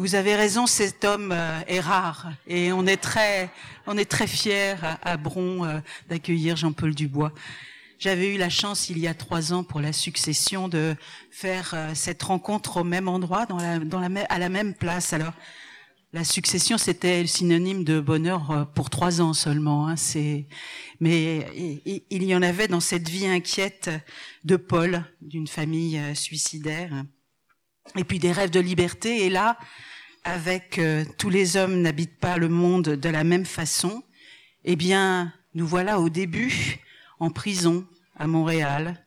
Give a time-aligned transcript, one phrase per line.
[0.00, 3.50] Vous avez raison, cet homme euh, est rare et on est très,
[3.86, 7.34] on est très fiers à, Bron euh, d'accueillir Jean-Paul Dubois.
[7.98, 10.96] J'avais eu la chance il y a trois ans pour la succession de
[11.30, 15.12] faire euh, cette rencontre au même endroit, dans la, dans la, à la même place.
[15.12, 15.34] Alors,
[16.14, 19.86] la succession, c'était synonyme de bonheur pour trois ans seulement.
[19.86, 20.46] Hein, c'est,
[20.98, 21.46] mais
[22.08, 23.90] il y en avait dans cette vie inquiète
[24.44, 27.04] de Paul, d'une famille suicidaire,
[27.96, 29.24] et puis des rêves de liberté.
[29.24, 29.58] Et là,
[30.24, 34.02] avec euh, tous les hommes n'habitent pas le monde de la même façon,
[34.64, 36.78] eh bien, nous voilà au début
[37.18, 39.04] en prison à Montréal.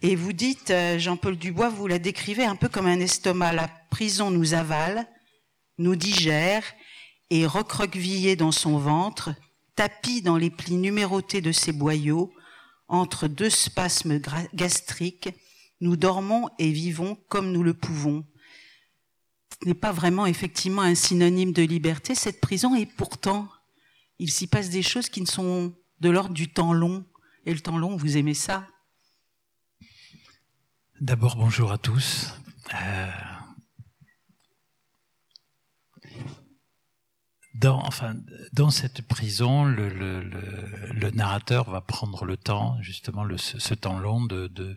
[0.00, 3.52] Et vous dites, euh, Jean-Paul Dubois, vous la décrivez un peu comme un estomac.
[3.52, 5.06] La prison nous avale,
[5.78, 6.64] nous digère,
[7.30, 9.34] et recroquevillé dans son ventre,
[9.76, 12.32] tapis dans les plis numérotés de ses boyaux,
[12.88, 14.20] entre deux spasmes
[14.54, 15.30] gastriques,
[15.82, 18.24] nous dormons et vivons comme nous le pouvons
[19.64, 23.48] n'est pas vraiment effectivement un synonyme de liberté, cette prison, et pourtant,
[24.18, 27.04] il s'y passe des choses qui ne sont de l'ordre du temps long.
[27.44, 28.66] Et le temps long, vous aimez ça?
[31.00, 32.32] D'abord, bonjour à tous.
[32.74, 33.10] Euh,
[37.54, 44.76] dans, cette prison, le, narrateur va prendre le temps, justement, ce, temps long, de,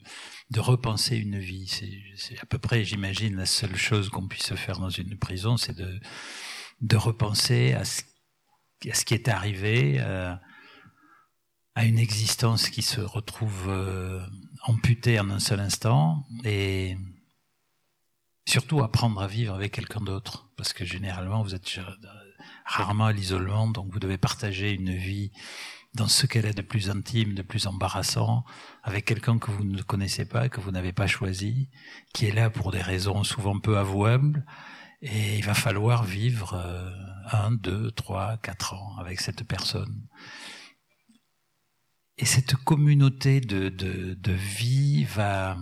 [0.52, 1.68] de repenser une vie.
[2.16, 5.76] C'est à peu près, j'imagine, la seule chose qu'on puisse faire dans une prison, c'est
[5.76, 6.00] de,
[6.82, 8.02] de repenser à ce,
[8.90, 10.42] à ce qui est arrivé, à,
[11.74, 14.22] à, une existence qui se retrouve euh,
[14.64, 16.96] amputée en un seul instant, et
[18.48, 21.80] surtout apprendre à vivre avec quelqu'un d'autre, parce que généralement, vous êtes
[22.66, 25.32] rarement à l'isolement, donc vous devez partager une vie
[25.96, 28.44] dans ce qu'elle est de plus intime, de plus embarrassant,
[28.84, 31.70] avec quelqu'un que vous ne connaissez pas, que vous n'avez pas choisi,
[32.14, 34.46] qui est là pour des raisons souvent peu avouables,
[35.02, 36.92] et il va falloir vivre euh,
[37.32, 40.08] un, deux, trois, quatre ans avec cette personne.
[42.18, 45.58] Et cette communauté de, de, de vie va,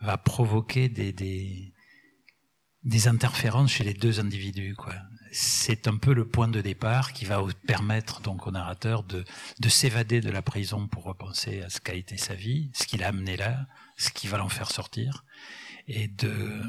[0.00, 1.72] va provoquer des, des,
[2.84, 4.74] des interférences chez les deux individus.
[4.74, 4.94] Quoi
[5.32, 9.24] c'est un peu le point de départ qui va permettre donc au narrateur de,
[9.60, 12.98] de s'évader de la prison pour repenser à ce qu'a été sa vie, ce qui
[12.98, 13.66] l'a amené là,
[13.96, 15.24] ce qui va l'en faire sortir,
[15.86, 16.62] et de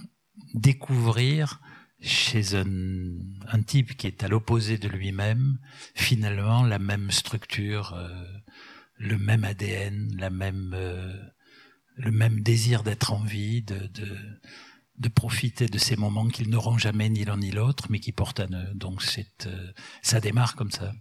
[0.54, 1.60] découvrir
[2.02, 2.66] chez un,
[3.48, 5.60] un type qui est à l'opposé de lui-même,
[5.96, 8.08] finalement la même structure, euh,
[8.98, 11.14] le même ADN, la même, euh,
[11.98, 14.18] le même désir d'être en vie, de, de
[15.00, 18.42] de profiter de ces moments qu'ils n'auront jamais ni l'un ni l'autre, mais qui portent
[18.42, 18.74] à eux.
[18.76, 19.02] Donc
[19.46, 19.72] euh,
[20.02, 20.92] ça démarre comme ça.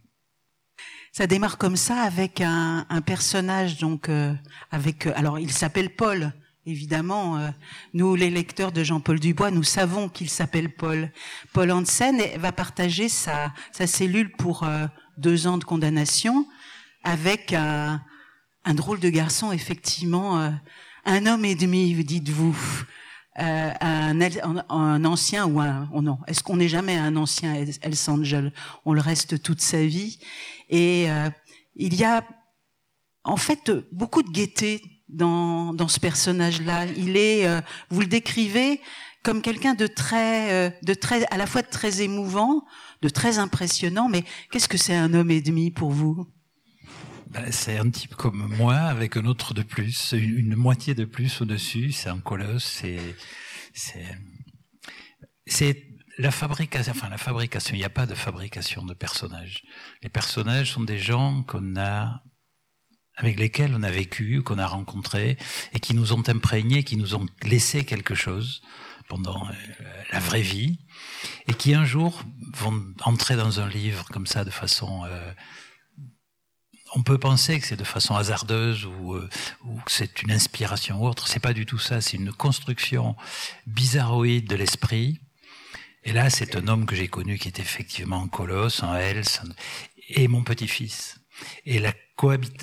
[1.13, 4.35] Ça démarre comme ça avec un, un personnage donc euh,
[4.71, 6.33] avec euh, alors il s'appelle Paul.
[6.67, 7.51] Évidemment,
[7.95, 11.11] nous les lecteurs de Jean-Paul Dubois, nous savons qu'il s'appelle Paul.
[11.55, 14.69] Paul Hansen va partager sa, sa cellule pour
[15.17, 16.47] deux ans de condamnation
[17.05, 18.03] avec un,
[18.67, 20.37] un drôle de garçon, effectivement,
[21.07, 22.55] un homme et demi, vous dites-vous.
[23.41, 24.21] Euh, un,
[24.69, 28.53] un, ancien ou un oh non est-ce qu'on n'est jamais un ancien El Angel?
[28.85, 30.19] On le reste toute sa vie.
[30.71, 31.31] Et euh,
[31.77, 32.25] il y a
[33.23, 37.61] en fait beaucoup de gaieté dans, dans ce personnage là il est euh,
[37.91, 38.81] vous le décrivez
[39.23, 42.65] comme quelqu'un de très de très à la fois de très émouvant
[43.03, 46.27] de très impressionnant mais qu'est-ce que c'est un homme et demi pour vous?
[47.51, 51.93] C'est un type comme moi avec un autre de plus, une, moitié de plus au-dessus.
[51.93, 52.83] C'est un colosse.
[55.47, 55.87] C'est
[56.19, 56.93] la fabrication.
[56.93, 57.75] Enfin, la fabrication.
[57.75, 59.65] Il n'y a pas de fabrication de personnages.
[60.03, 62.23] Les personnages sont des gens qu'on a
[63.17, 65.37] avec lesquels on a vécu, qu'on a rencontrés
[65.73, 68.63] et qui nous ont imprégnés, qui nous ont laissé quelque chose
[69.09, 69.53] pendant euh,
[70.13, 70.79] la vraie vie
[71.49, 72.23] et qui un jour
[72.55, 75.33] vont entrer dans un livre comme ça de façon euh,
[76.95, 79.29] on peut penser que c'est de façon hasardeuse ou, euh,
[79.65, 81.29] ou que c'est une inspiration ou autre.
[81.29, 82.01] C'est pas du tout ça.
[82.01, 83.17] C'est une construction
[83.67, 85.21] bizarroïde de l'esprit.
[86.05, 89.43] Et là, c'est un homme que j'ai connu qui est effectivement un colosse, un Hels,
[90.09, 91.21] et mon petit-fils.
[91.67, 91.93] Et la,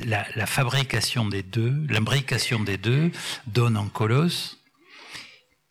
[0.03, 3.11] la, la fabrication des deux, l'imbrication des deux
[3.47, 4.57] donne un colosse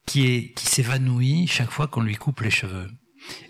[0.06, 2.90] qui est, qui s'évanouit chaque fois qu'on lui coupe les cheveux.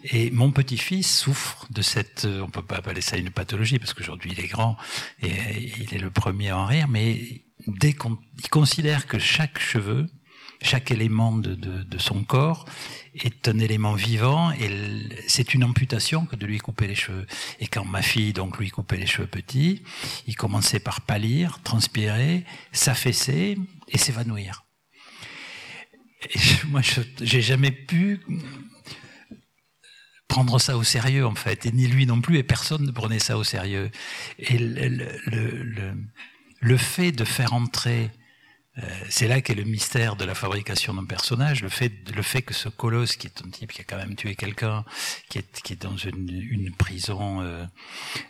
[0.05, 4.33] Et mon petit-fils souffre de cette, on peut pas appeler ça une pathologie parce qu'aujourd'hui
[4.37, 4.77] il est grand
[5.23, 5.33] et
[5.81, 10.07] il est le premier à en rire, mais dès qu'on il considère que chaque cheveu,
[10.63, 12.65] chaque élément de, son corps
[13.15, 14.71] est un élément vivant et
[15.29, 17.27] c'est une amputation que de lui couper les cheveux.
[17.61, 19.83] Et quand ma fille donc lui coupait les cheveux petits,
[20.27, 24.65] il commençait par pâlir, transpirer, s'affaisser et s'évanouir.
[26.69, 26.81] Moi,
[27.21, 28.21] j'ai jamais pu
[30.35, 33.21] prendre ça au sérieux en fait, et ni lui non plus, et personne ne prenait
[33.21, 33.91] ça au sérieux.
[34.39, 35.95] Et le,
[36.61, 38.11] le, fait de faire entrer
[38.79, 42.43] euh, c'est là qu'est le mystère de la fabrication d'un personnage, le fait, le fait
[42.43, 44.85] que ce colosse, qui est un type qui a quand même tué quelqu'un,
[45.29, 47.65] qui est, qui est dans une, une prison euh,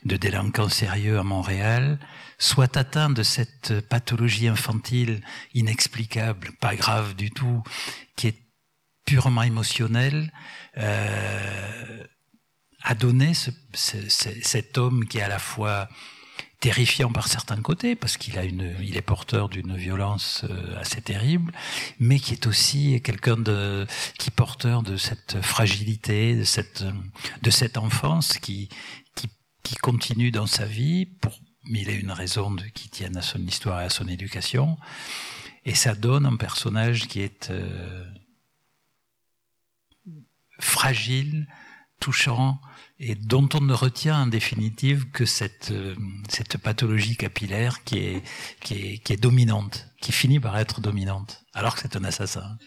[0.04, 1.98] de délinquants sérieux à Montréal,
[2.38, 5.22] soit atteint de cette pathologie infantile
[5.54, 7.62] inexplicable, pas grave du tout,
[8.14, 8.44] qui est
[9.06, 10.30] purement émotionnelle,
[10.78, 12.04] euh,
[12.82, 15.88] a donné ce, ce, cet homme qui est à la fois
[16.60, 21.02] terrifiant par certains côtés parce qu'il a une, il est porteur d'une violence euh, assez
[21.02, 21.52] terrible,
[21.98, 23.86] mais qui est aussi quelqu'un de,
[24.18, 26.84] qui est porteur de cette fragilité, de cette,
[27.42, 28.70] de cette enfance qui,
[29.14, 29.28] qui,
[29.62, 33.82] qui continue dans sa vie pour mille et une raisons qui tiennent à son histoire
[33.82, 34.78] et à son éducation.
[35.66, 38.04] Et ça donne un personnage qui est euh,
[40.60, 41.46] fragile,
[42.00, 42.60] touchant,
[42.98, 45.94] et dont on ne retient en définitive que cette, euh,
[46.28, 48.22] cette pathologie capillaire qui est,
[48.60, 52.58] qui, est, qui est dominante, qui finit par être dominante, alors que c'est un assassin.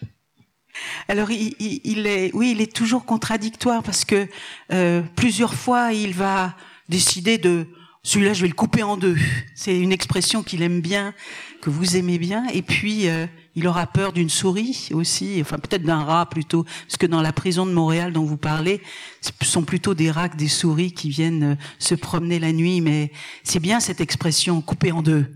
[1.08, 4.28] Alors il, est, oui, il est toujours contradictoire parce que
[4.72, 6.56] euh, plusieurs fois il va
[6.88, 7.66] décider de
[8.02, 9.16] celui-là je vais le couper en deux.
[9.54, 11.14] C'est une expression qu'il aime bien,
[11.60, 15.82] que vous aimez bien, et puis euh, il aura peur d'une souris aussi, enfin peut-être
[15.82, 18.80] d'un rat plutôt, parce que dans la prison de Montréal dont vous parlez,
[19.20, 22.80] ce sont plutôt des rats que des souris qui viennent euh, se promener la nuit,
[22.80, 23.12] mais
[23.42, 25.26] c'est bien cette expression coupée en deux.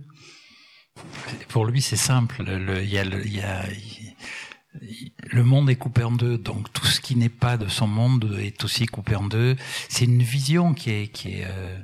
[1.49, 2.43] Pour lui, c'est simple.
[2.43, 3.65] Le, y a le, y a,
[5.31, 8.39] le monde est coupé en deux, donc tout ce qui n'est pas de son monde
[8.41, 9.57] est aussi coupé en deux.
[9.89, 11.79] C'est une vision qui est, qui est euh,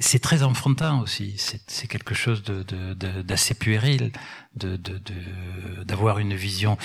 [0.00, 1.36] c'est très enfantin aussi.
[1.66, 4.12] C'est quelque chose d'assez puéril
[4.54, 6.76] d'avoir une vision.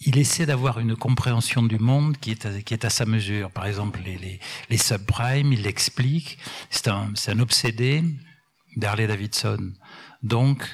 [0.00, 3.50] Il essaie d'avoir une compréhension du monde qui est à, sa mesure.
[3.50, 6.38] Par exemple, les, subprimes, il l'explique.
[6.70, 8.02] C'est un, obsédé
[8.76, 9.72] d'Harley Davidson.
[10.22, 10.64] Donc,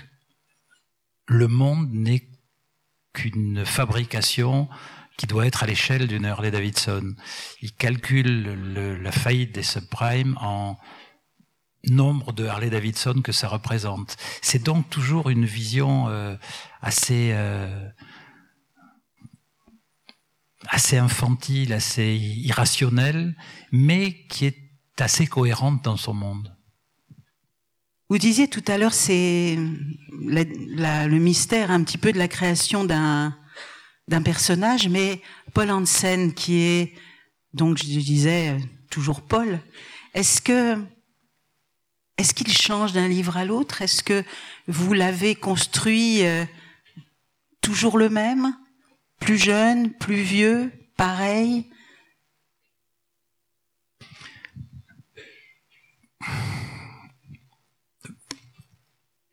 [1.27, 2.29] le monde n'est
[3.13, 4.69] qu'une fabrication
[5.17, 7.15] qui doit être à l'échelle d'une Harley Davidson.
[7.63, 10.77] Il calcule le, la faillite des subprimes en
[11.91, 14.17] nombre de Harley Davidson que ça représente.
[14.43, 16.37] C'est donc toujours une vision euh,
[16.83, 17.89] assez euh,
[20.69, 23.37] assez infantile, assez irrationnelle,
[23.73, 24.59] mais qui est
[24.99, 26.53] assez cohérente dans son monde.
[28.09, 29.57] Vous disiez tout à l'heure, c'est
[30.13, 33.37] le mystère un petit peu de la création d'un
[34.09, 35.21] d'un personnage, mais
[35.53, 36.95] Paul Hansen, qui est
[37.55, 38.57] donc je disais
[38.91, 39.59] toujours Paul,
[40.15, 40.77] est-ce que
[42.19, 43.83] est-ce qu'il change d'un livre à l'autre?
[43.83, 44.25] Est-ce que
[44.69, 46.45] vous l'avez construit euh,
[47.61, 48.57] toujours le même?
[49.21, 51.71] Plus jeune, plus vieux, pareil?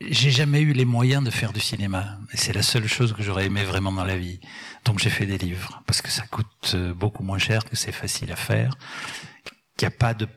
[0.01, 2.17] J'ai jamais eu les moyens de faire du cinéma.
[2.33, 4.41] C'est la seule chose que j'aurais aimé vraiment dans la vie.
[4.83, 7.93] Donc j'ai fait des livres parce que ça coûte euh, beaucoup moins cher, que c'est
[7.93, 8.75] facile à faire,
[9.77, 10.27] qu'il n'y a pas de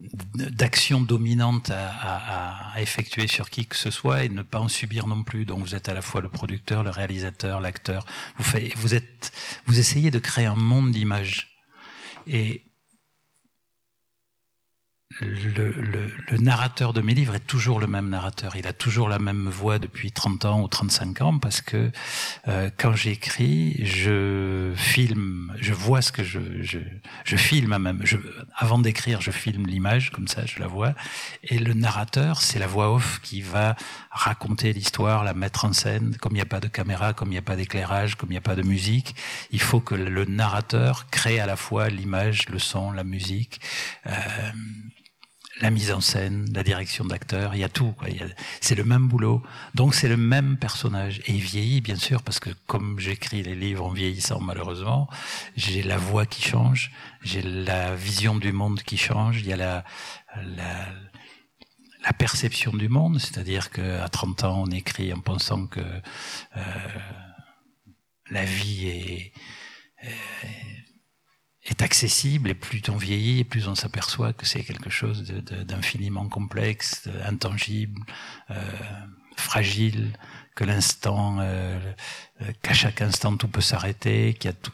[0.00, 5.06] d'action dominante à, à, effectuer sur qui que ce soit et ne pas en subir
[5.08, 5.44] non plus.
[5.44, 8.06] Donc vous êtes à la fois le producteur, le réalisateur, l'acteur.
[8.38, 9.32] Vous, vous êtes,
[9.66, 11.58] vous essayez de créer un monde d'images.
[12.28, 12.62] Et
[15.20, 18.56] le, le, le, narrateur de mes livres est toujours le même narrateur.
[18.56, 21.90] Il a toujours la même voix depuis 30 ans ou 35 ans parce que
[22.46, 26.78] euh, quand j'écris, je filme, je vois ce que je, je,
[27.24, 28.00] je filme même.
[28.04, 28.16] Je,
[28.54, 30.94] avant d'écrire, je filme l'image, comme ça je la vois.
[31.42, 33.76] Et le narrateur, c'est la voix off qui va
[34.10, 36.16] raconter l'histoire, la mettre en scène.
[36.20, 38.34] Comme il n'y a pas de caméra, comme il n'y a pas d'éclairage, comme il
[38.34, 39.14] n'y a pas de musique,
[39.50, 43.60] il faut que le narrateur crée à la fois l'image, le son, la musique.
[44.06, 44.12] Euh,
[45.60, 47.94] la mise en scène, la direction d'acteur, il y a tout.
[48.60, 49.42] C'est le même boulot.
[49.74, 51.20] Donc c'est le même personnage.
[51.26, 55.08] Et il vieillit, bien sûr, parce que comme j'écris les livres en vieillissant, malheureusement,
[55.56, 59.56] j'ai la voix qui change, j'ai la vision du monde qui change, il y a
[59.56, 59.84] la,
[60.36, 60.86] la,
[62.04, 66.62] la perception du monde, c'est-à-dire qu'à 30 ans, on écrit en pensant que euh,
[68.30, 69.32] la vie est,
[70.02, 70.87] est
[71.70, 75.24] est accessible et plus on vieillit, plus on s'aperçoit que c'est quelque chose
[75.66, 78.00] d'infiniment complexe, intangible,
[78.50, 78.72] euh,
[79.36, 80.12] fragile,
[80.54, 81.78] que l'instant, euh,
[82.62, 84.72] qu'à chaque instant tout peut s'arrêter, qu'il y a tout.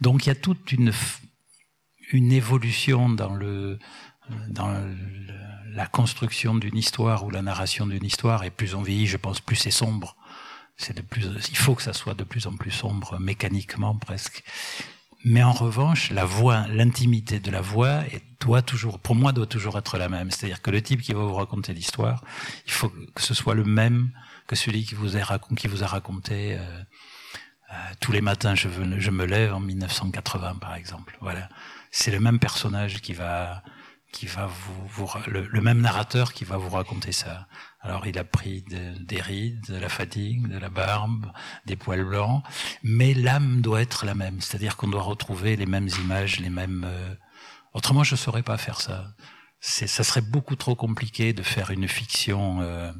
[0.00, 0.92] Donc il y a toute une
[2.12, 3.78] une évolution dans le
[4.48, 4.72] dans
[5.76, 8.44] la construction d'une histoire ou la narration d'une histoire.
[8.44, 10.16] Et plus on vieillit, je pense, plus c'est sombre.
[10.76, 11.26] C'est de plus.
[11.48, 14.42] Il faut que ça soit de plus en plus sombre mécaniquement presque.
[15.28, 18.04] Mais en revanche, la voix, l'intimité de la voix
[18.38, 20.30] doit toujours, pour moi, doit toujours être la même.
[20.30, 22.22] C'est-à-dire que le type qui va vous raconter l'histoire,
[22.64, 24.12] il faut que ce soit le même
[24.46, 28.54] que celui qui vous a, raconté euh, euh, tous les matins.
[28.54, 28.68] Je,
[28.98, 31.18] je me lève en 1980, par exemple.
[31.20, 31.48] Voilà,
[31.90, 33.64] c'est le même personnage qui va
[34.16, 37.46] qui va vous, vous le, même narrateur qui va vous raconter ça.
[37.80, 41.30] Alors il a pris des rides, de la fatigue, de la barbe,
[41.66, 42.42] des poils blancs,
[42.82, 44.40] mais l'âme doit être la même.
[44.40, 46.84] C'est-à-dire qu'on doit retrouver les mêmes images, les mêmes.
[46.86, 47.14] Euh,
[47.74, 49.14] autrement, je saurais pas faire ça.
[49.60, 52.62] C'est, ça serait beaucoup trop compliqué de faire une fiction.
[52.62, 52.92] Euh,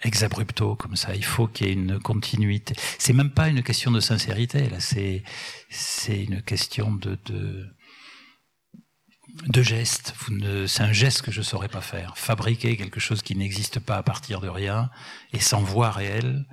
[0.00, 1.14] ex abrupto comme ça.
[1.14, 2.74] Il faut qu'il y ait une continuité.
[2.98, 4.80] C'est même pas une question de sincérité là.
[4.80, 5.22] C'est
[5.70, 7.66] c'est une question de, de
[9.46, 10.14] de gestes.
[10.66, 12.16] C'est un geste que je ne saurais pas faire.
[12.16, 14.90] Fabriquer quelque chose qui n'existe pas à partir de rien
[15.32, 16.44] et sans voix réelle,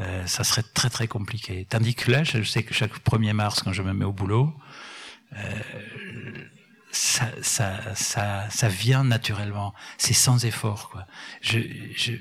[0.00, 1.66] euh, ça serait très très compliqué.
[1.68, 4.52] Tandis que là, je sais que chaque 1er mars, quand je me mets au boulot,
[5.36, 5.60] euh,
[6.90, 9.74] ça, ça, ça, ça vient naturellement.
[9.98, 10.90] C'est sans effort.
[10.90, 11.06] Quoi.
[11.42, 11.60] Je,
[11.96, 12.12] je,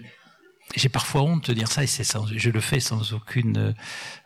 [0.76, 3.76] j'ai parfois honte de dire ça et c'est sans, je le fais sans aucune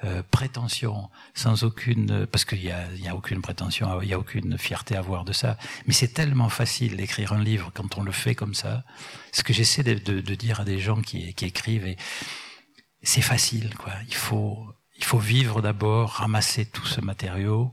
[0.03, 4.13] euh, prétention, sans aucune parce qu'il y a, il y a aucune prétention, il y
[4.13, 5.57] a aucune fierté à avoir de ça.
[5.85, 8.83] Mais c'est tellement facile d'écrire un livre quand on le fait comme ça.
[9.31, 11.97] Ce que j'essaie de, de, de, dire à des gens qui, qui écrivent, et
[13.03, 13.93] c'est facile quoi.
[14.07, 17.71] Il faut il faut vivre d'abord, ramasser tout ce matériau,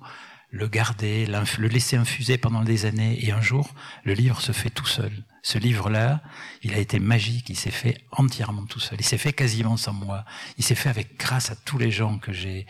[0.54, 4.70] le garder, le laisser infuser pendant des années, et un jour le livre se fait
[4.70, 5.12] tout seul
[5.44, 6.22] ce livre-là,
[6.62, 8.98] il a été magique, il s'est fait entièrement tout seul.
[8.98, 10.24] Il s'est fait quasiment sans moi.
[10.56, 12.66] Il s'est fait avec grâce à tous les gens que j'ai,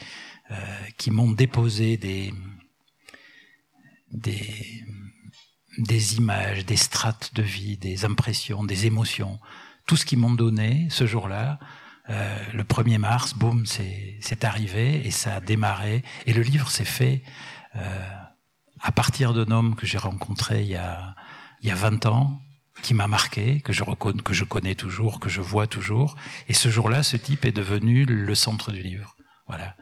[0.50, 0.54] euh,
[0.98, 2.34] qui m'ont déposé des,
[4.10, 4.84] des,
[5.78, 9.38] des images, des strates de vie, des impressions, des émotions.
[9.86, 11.60] Tout ce qu'ils m'ont donné ce jour-là,
[12.10, 16.02] euh, le 1er mars, boum, c'est arrivé et ça a démarré.
[16.26, 17.22] Et le livre s'est fait
[17.74, 21.14] à partir d'un homme que j'ai rencontré il y a,
[21.62, 22.40] il y a 20 ans,
[22.82, 26.16] qui m'a marqué, que je reconnais, que je connais toujours, que je vois toujours.
[26.48, 29.16] Et ce jour-là, ce type est devenu le centre du livre.
[29.46, 29.76] Voilà.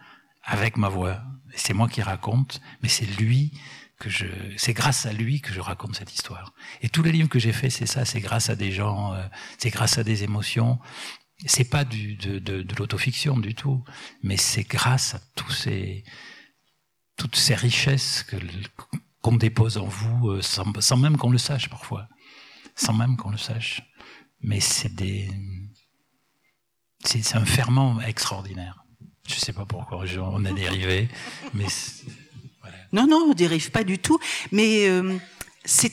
[0.44, 1.20] Avec ma voix.
[1.54, 3.52] C'est moi qui raconte, mais c'est lui
[3.98, 6.52] que je, c'est grâce à lui que je raconte cette histoire.
[6.80, 9.22] Et tous les livres que j'ai faits, c'est ça, c'est grâce à des gens, euh,
[9.58, 10.78] c'est grâce à des émotions.
[11.46, 13.84] C'est pas du, de, de, de l'autofiction du tout,
[14.22, 16.04] mais c'est grâce à tous ces,
[17.16, 18.24] toutes ces richesses
[19.20, 22.08] qu'on dépose en vous euh, sans, même qu'on le sache parfois
[22.74, 23.82] sans même qu'on le sache.
[24.40, 25.30] Mais c'est des,
[27.04, 28.84] c'est un ferment extraordinaire.
[29.26, 31.08] Je sais pas pourquoi on a dérivé,
[31.54, 31.66] mais
[32.92, 34.18] non, non, on dérive pas du tout.
[34.50, 35.16] Mais euh,
[35.64, 35.92] c'est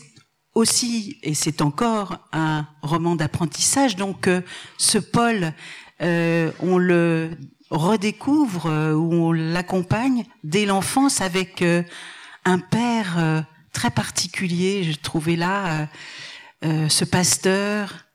[0.55, 3.95] aussi et c'est encore un roman d'apprentissage.
[3.95, 4.41] Donc euh,
[4.77, 5.53] ce Paul,
[6.01, 7.31] euh, on le
[7.69, 11.83] redécouvre euh, ou on l'accompagne dès l'enfance avec euh,
[12.45, 14.83] un père très particulier.
[14.83, 15.87] Je trouvais là
[16.65, 18.05] euh, ce pasteur,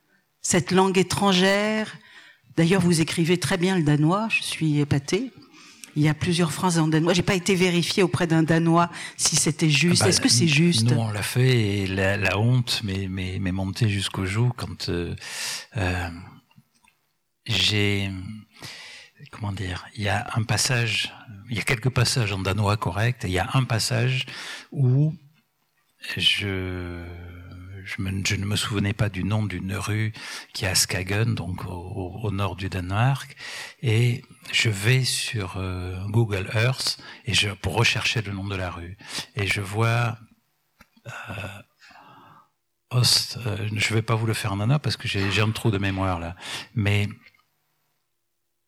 [0.42, 1.96] cette langue étrangère.
[2.56, 5.32] D'ailleurs, vous écrivez très bien le danois, je suis épatée.
[5.96, 7.14] Il y a plusieurs phrases en danois.
[7.14, 10.02] J'ai pas été vérifié auprès d'un danois si c'était juste.
[10.02, 10.90] Ah bah, Est-ce que c'est juste?
[10.90, 15.14] Nous, on l'a fait et la, la honte m'est montée jusqu'au jour quand euh,
[15.76, 16.08] euh,
[17.46, 18.10] j'ai
[19.30, 21.12] comment dire Il y a un passage,
[21.50, 23.24] il y a quelques passages en danois correct.
[23.24, 24.26] Il y a un passage
[24.70, 25.14] où
[26.16, 27.04] je
[27.84, 30.12] je, ne me souvenais pas du nom d'une rue
[30.52, 33.36] qui est à Skagen, donc au, nord du Danemark,
[33.82, 38.70] et je vais sur euh, Google Earth et je pour rechercher le nom de la
[38.70, 38.96] rue
[39.36, 40.18] et je vois
[41.06, 41.12] euh,
[42.90, 45.78] Ost, euh, je vais pas vous le faire en parce que j'ai un trou de
[45.78, 46.36] mémoire là,
[46.74, 47.08] mais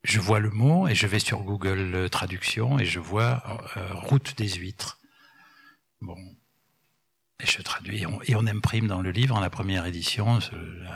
[0.06, 3.42] je vois le mot et je vais sur Google Traduction et je vois
[3.76, 4.98] euh, route des huîtres.
[6.00, 6.16] Bon,
[7.40, 10.38] et je traduis, et on, imprime dans le livre, en la première édition,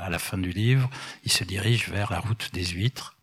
[0.01, 0.89] à la fin du livre,
[1.25, 3.17] il se dirige vers la route des huîtres.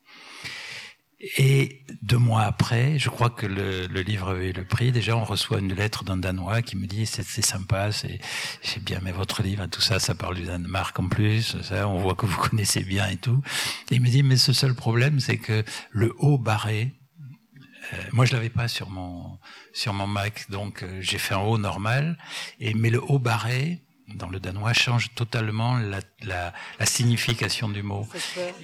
[1.20, 4.92] Et deux mois après, je crois que le, livre avait le prix.
[4.92, 8.20] Déjà, on reçoit une lettre d'un Danois qui me dit c'est sympa, c'est
[8.62, 11.98] j'ai bien aimé votre livre, tout ça, ça parle du Danemark en plus, ça, on
[11.98, 13.42] voit que vous connaissez bien et tout.
[13.90, 16.94] Et il me dit mais ce seul problème, c'est que le haut barré,
[17.94, 19.40] euh, moi, je l'avais pas sur mon
[19.74, 22.18] sur mon Mac, donc euh, j'ai fait un haut normal.
[22.60, 23.82] Et mais le haut barré
[24.16, 28.08] dans le danois change totalement la, la, la signification du mot.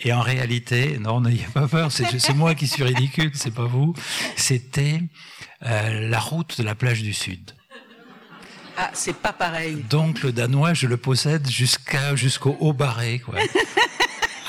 [0.02, 3.94] Et en réalité, non, n'ayez pas peur, c'est moi qui suis ridicule, c'est pas vous.
[4.36, 5.02] C'était
[5.66, 7.52] euh, la route de la plage du Sud.
[8.78, 9.84] Ah, c'est pas pareil.
[9.90, 13.36] Donc le danois, je le possède jusqu'à jusqu'au haut barré, quoi.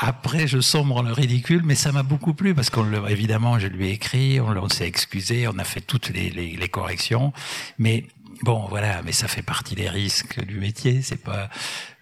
[0.00, 3.66] après, je sombre dans le ridicule, mais ça m'a beaucoup plu parce qu'on évidemment, je
[3.66, 7.32] lui ai écrit, on, s'est excusé, on a fait toutes les, les, les corrections,
[7.78, 8.06] mais
[8.42, 11.02] bon, voilà, mais ça fait partie des risques du métier.
[11.02, 11.48] C'est pas,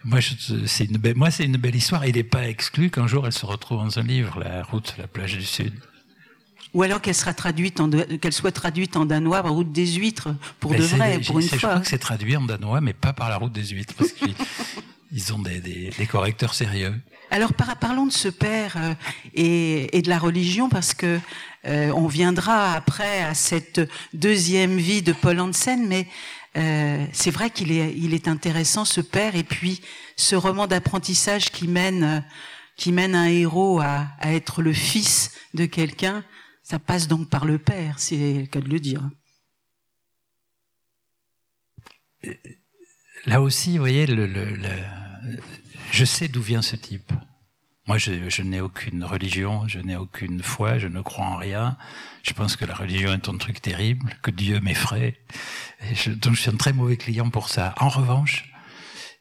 [0.05, 0.21] moi,
[0.67, 2.07] c'est une belle, moi, c'est une belle histoire.
[2.07, 5.07] Il n'est pas exclu qu'un jour elle se retrouve dans un livre, la route, la
[5.07, 5.73] plage du Sud.
[6.75, 10.35] Ou alors qu'elle sera traduite en, qu'elle soit traduite en danois, par route des huîtres,
[10.59, 11.59] pour de vrai, pour une fois.
[11.59, 14.13] Je crois que c'est traduit en danois, mais pas par la route des huîtres, parce
[15.13, 16.95] qu'ils ont des, des, des, correcteurs sérieux.
[17.31, 18.95] Alors par, parlons de ce père euh,
[19.35, 21.21] et, et, de la religion, parce que
[21.67, 23.81] euh, on viendra après à cette
[24.15, 26.07] deuxième vie de Paul Hansen, mais
[26.57, 29.83] euh, c'est vrai qu'il est, il est intéressant ce père et puis
[30.17, 32.25] ce roman d'apprentissage qui mène,
[32.77, 36.25] qui mène un héros à, à être le fils de quelqu'un.
[36.63, 39.03] Ça passe donc par le père, c'est le cas de le dire.
[43.27, 44.69] Là aussi, vous voyez, le, le, le
[45.91, 47.13] je sais d'où vient ce type.
[47.89, 51.77] Moi, je, n'ai aucune religion, je n'ai aucune foi, je ne crois en rien.
[52.23, 55.19] Je pense que la religion est un truc terrible, que Dieu m'effraie.
[56.07, 57.75] Donc, je suis un très mauvais client pour ça.
[57.79, 58.53] En revanche,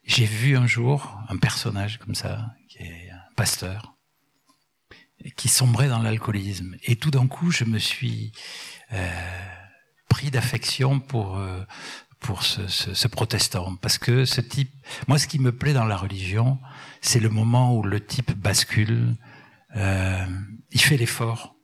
[0.03, 3.95] j'ai vu un jour un personnage comme ça, qui est un pasteur,
[5.35, 6.75] qui sombrait dans l'alcoolisme.
[6.83, 8.31] Et tout d'un coup, je me suis
[8.93, 9.09] euh,
[10.07, 11.63] pris d'affection pour euh,
[12.21, 14.71] pour ce, ce, ce, protestant, parce que ce type,
[15.07, 16.59] moi, ce qui me plaît dans la religion,
[17.01, 19.15] c'est le moment où le type bascule.
[19.75, 20.25] Euh,
[20.71, 21.55] il fait l'effort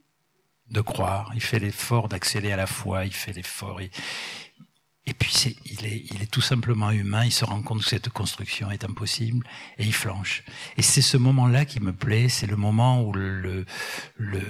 [0.72, 3.82] de croire, il fait l'effort d'accéder à la foi, il fait l'effort.
[3.82, 3.90] Il...
[5.06, 7.24] Et puis c'est, il est, il est tout simplement humain.
[7.24, 9.46] Il se rend compte que cette construction est impossible
[9.78, 10.44] et il flanche.
[10.76, 12.30] Et c'est ce moment-là qui me plaît.
[12.30, 13.66] C'est le moment où le, le,
[14.18, 14.42] le,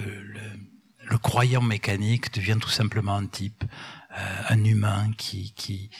[1.10, 3.64] le croyant mécanique devient tout simplement un type,
[4.10, 5.90] un humain qui, qui,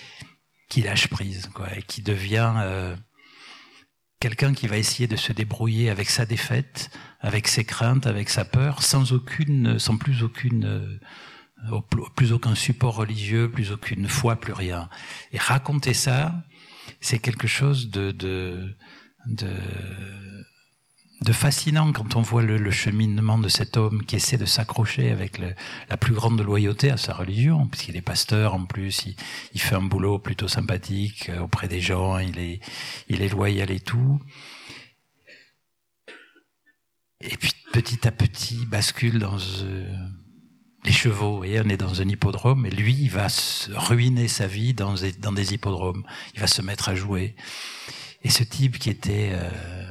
[0.68, 2.96] qui lâche prise, quoi, et qui devient euh,
[4.20, 8.44] quelqu'un qui va essayer de se débrouiller avec sa défaite, avec ses craintes, avec sa
[8.44, 11.00] peur, sans aucune, sans plus aucune,
[11.70, 11.80] euh,
[12.16, 14.88] plus aucun support religieux, plus aucune foi, plus rien.
[15.32, 16.34] Et raconter ça,
[17.00, 18.74] c'est quelque chose de, de
[21.20, 25.10] de fascinant quand on voit le, le, cheminement de cet homme qui essaie de s'accrocher
[25.10, 25.54] avec le,
[25.90, 29.16] la plus grande loyauté à sa religion, puisqu'il est pasteur en plus, il,
[29.54, 32.60] il, fait un boulot plutôt sympathique euh, auprès des gens, il est,
[33.08, 34.20] il est loyal et tout.
[37.20, 39.92] Et puis petit à petit bascule dans euh,
[40.84, 41.32] les chevaux.
[41.32, 44.72] Vous voyez, on est dans un hippodrome et lui, il va se ruiner sa vie
[44.72, 46.04] dans des, dans des hippodromes.
[46.34, 47.34] Il va se mettre à jouer.
[48.22, 49.87] Et ce type qui était euh,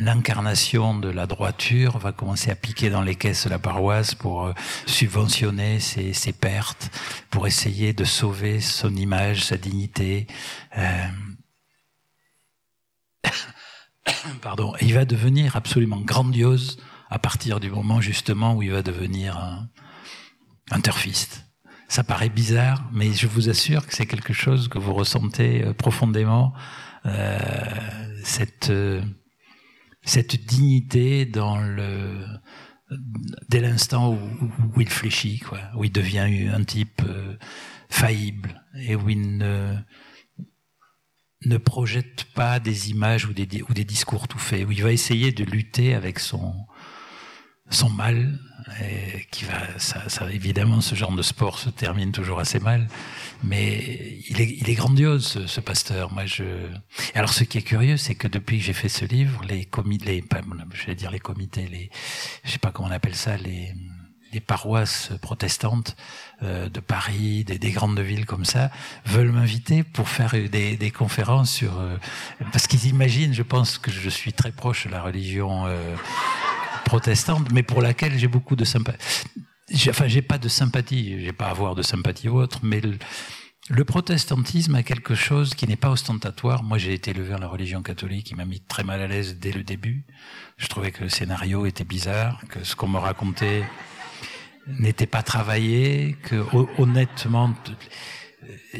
[0.00, 4.46] l'incarnation de la droiture va commencer à piquer dans les caisses de la paroisse pour
[4.46, 4.54] euh,
[4.86, 6.90] subventionner ses, pertes,
[7.30, 10.26] pour essayer de sauver son image, sa dignité.
[10.78, 11.06] Euh...
[14.42, 14.72] Pardon.
[14.80, 16.78] Il va devenir absolument grandiose
[17.10, 21.44] à partir du moment justement où il va devenir un, turfiste.
[21.88, 25.74] Ça paraît bizarre, mais je vous assure que c'est quelque chose que vous ressentez euh,
[25.74, 26.54] profondément.
[28.22, 28.70] Cette
[30.02, 31.30] cette dignité
[33.48, 35.42] dès l'instant où, il fléchit,
[35.76, 37.36] où il devient un type euh,
[37.88, 39.76] faillible et où il ne
[41.58, 45.32] projette pas des images ou des, ou des discours tout faits, où il va essayer
[45.32, 46.66] de lutter avec son
[47.94, 48.38] mal,
[48.82, 52.88] et qui va, évidemment, ce genre de sport se termine toujours assez mal,
[53.42, 56.12] mais il est, il est grandiose, ce, ce pasteur.
[56.12, 56.44] Moi, je.
[57.14, 60.22] Alors, ce qui est curieux, c'est que depuis que j'ai fait ce livre, les comités,
[60.72, 61.90] je vais dire les comités, les,
[62.44, 63.74] je sais pas comment on appelle ça, les,
[64.32, 65.96] les paroisses protestantes
[66.42, 68.70] euh, de Paris, des, des, grandes villes comme ça,
[69.06, 71.96] veulent m'inviter pour faire des, des conférences sur, euh,
[72.52, 75.66] parce qu'ils imaginent, je pense que je suis très proche de la religion.
[75.66, 75.96] Euh,
[76.84, 79.24] protestante, mais pour laquelle j'ai beaucoup de sympathie.
[79.88, 82.98] Enfin, j'ai pas de sympathie, j'ai pas à avoir de sympathie ou autre, mais le,
[83.68, 86.64] le protestantisme a quelque chose qui n'est pas ostentatoire.
[86.64, 89.38] Moi, j'ai été élevé dans la religion catholique, qui m'a mis très mal à l'aise
[89.38, 90.04] dès le début.
[90.56, 93.62] Je trouvais que le scénario était bizarre, que ce qu'on me racontait
[94.66, 96.44] n'était pas travaillé, que
[96.78, 97.54] honnêtement,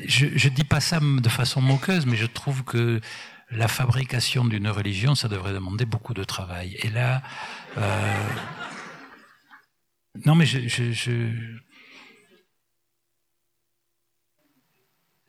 [0.07, 3.01] je, je dis pas ça de façon moqueuse, mais je trouve que
[3.51, 6.77] la fabrication d'une religion, ça devrait demander beaucoup de travail.
[6.83, 7.23] Et là,
[7.79, 8.29] euh,
[10.27, 11.13] non, mais je, je, je...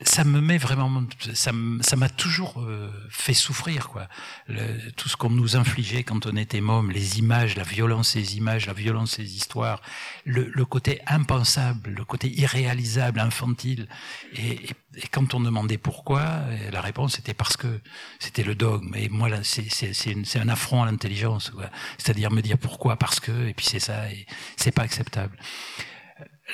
[0.04, 4.08] ça me met vraiment, ça m'a toujours euh, fait souffrir quoi.
[4.48, 8.38] Le, tout ce qu'on nous infligeait quand on était môme, les images, la violence des
[8.38, 9.82] images, la violence des histoires,
[10.26, 13.88] le, le côté impensable, le côté irréalisable, infantile.
[14.34, 17.80] Et, et, quand on demandait pourquoi, la réponse était parce que
[18.20, 18.94] c'était le dogme.
[18.96, 21.52] Et moi c'est un affront à l'intelligence,
[21.98, 24.26] c'est-à-dire me dire pourquoi, parce que, et puis c'est ça, et
[24.58, 25.38] c'est pas acceptable.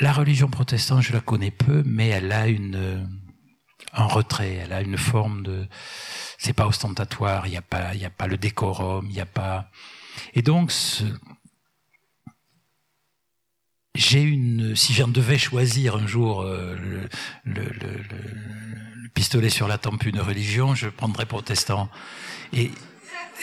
[0.01, 3.07] La religion protestante, je la connais peu, mais elle a une
[3.93, 5.67] un retrait, elle a une forme de,
[6.37, 9.21] c'est pas ostentatoire, il n'y a pas, il y a pas le décorum, il n'y
[9.21, 9.69] a pas,
[10.33, 10.71] et donc
[13.95, 17.09] j'ai une, si j'en devais choisir un jour euh, le,
[17.43, 21.89] le, le, le, pistolet sur la tempe une religion, je prendrais protestant.
[22.53, 22.71] Et,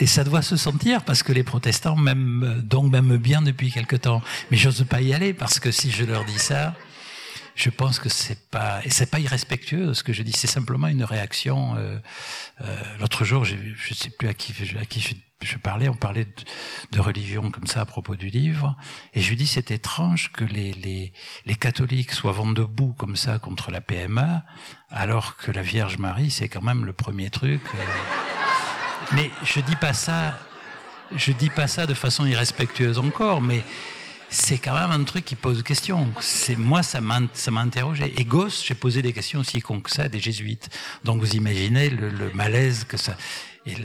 [0.05, 4.21] ça doit se sentir parce que les protestants m'aiment donc bien depuis quelque temps.
[4.51, 6.75] Mais j'ose pas y aller parce que si je leur dis ça,
[7.55, 11.05] je pense que c'est pas c'est pas irrespectueux ce que je dis, c'est simplement une
[11.05, 11.75] réaction.
[11.77, 11.97] Euh,
[12.61, 16.31] euh, L'autre jour, je sais plus à qui à qui je, parlais, on parlait de,
[16.91, 18.75] de, religion comme ça à propos du livre,
[19.13, 21.13] et je lui dis c'est étrange que les, les
[21.45, 24.43] les catholiques soient vent debout comme ça contre la PMA,
[24.89, 27.61] alors que la Vierge Marie c'est quand même le premier truc.
[27.75, 27.83] Euh.
[29.13, 30.37] Mais je dis pas ça,
[31.15, 33.63] je dis pas ça de façon irrespectueuse encore, mais
[34.35, 36.09] c'est quand même un truc qui pose question.
[36.19, 37.21] C'est moi, ça m'a,
[37.55, 38.13] interrogé.
[38.17, 40.69] Et gosse, j'ai posé des questions aussi con que ça des jésuites.
[41.05, 43.15] Donc vous imaginez le, malaise que ça
[43.65, 43.75] et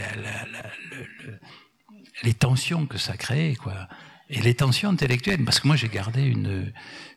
[2.22, 3.88] les tensions que ça crée, quoi.
[4.28, 6.72] Et les tensions intellectuelles, parce que moi j'ai gardé une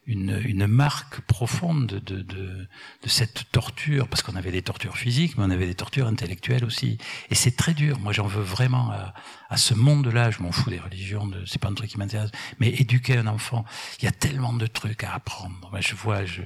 [0.06, 2.68] une, une marque profonde de, de,
[3.04, 6.66] de, cette torture, parce qu'on avait des tortures physiques, mais on avait des tortures intellectuelles
[6.66, 6.98] aussi.
[7.30, 8.00] Et c'est très dur.
[8.00, 9.14] Moi, j'en veux vraiment à,
[9.50, 10.32] à ce monde-là.
[10.32, 12.32] Je m'en fous des religions, de, c'est pas un truc qui m'intéresse.
[12.60, 13.64] Mais éduquer un enfant,
[14.00, 15.70] il y a tellement de trucs à apprendre.
[15.72, 16.42] Moi, je vois, je,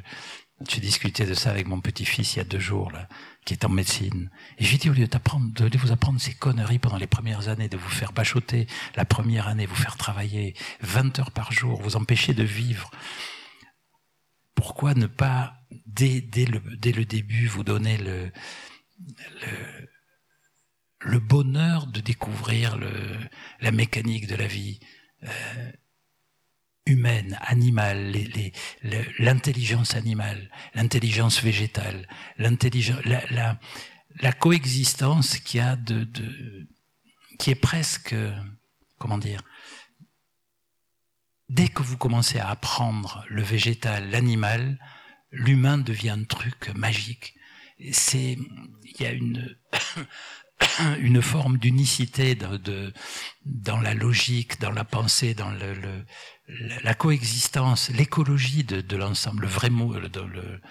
[0.68, 3.08] j'ai discuté de ça avec mon petit-fils il y a deux jours, là,
[3.46, 4.30] qui est en médecine.
[4.58, 7.70] Et j'ai dit, au lieu d'apprendre, de vous apprendre ces conneries pendant les premières années,
[7.70, 11.96] de vous faire bachoter la première année, vous faire travailler 20 heures par jour, vous
[11.96, 12.90] empêcher de vivre,
[14.58, 18.32] pourquoi ne pas, dès, le, début, vous donner le,
[21.20, 22.78] bonheur de découvrir
[23.62, 24.80] la mécanique de la vie
[25.24, 25.72] euh,
[26.88, 28.14] humaine, animale,
[29.20, 32.08] l'intelligence animale, l'intelligence végétale,
[32.40, 38.16] la, coexistence qui est presque,
[38.98, 39.44] comment dire,
[41.50, 44.78] Dès que vous commencez à apprendre le végétal, l'animal,
[45.32, 47.36] l'humain devient un truc magique.
[47.92, 48.38] C'est,
[48.84, 49.56] il y a une,
[51.00, 52.94] une forme d'unicité de, de,
[53.46, 56.06] dans la logique, dans la pensée, dans le, le
[56.84, 60.62] la coexistence, l'écologie de, de l'ensemble, le vrai mot, le, le,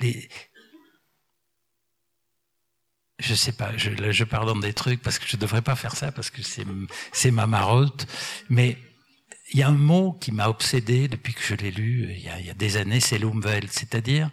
[0.00, 0.28] les,
[3.18, 6.12] je sais pas, je, je pardonne des trucs parce que je devrais pas faire ça
[6.12, 6.64] parce que c'est,
[7.12, 8.06] c'est ma marotte,
[8.48, 8.78] mais
[9.50, 12.50] il y a un mot qui m'a obsédé depuis que je l'ai lu il y,
[12.50, 14.30] a, des années, c'est l'Umwelt, c'est-à-dire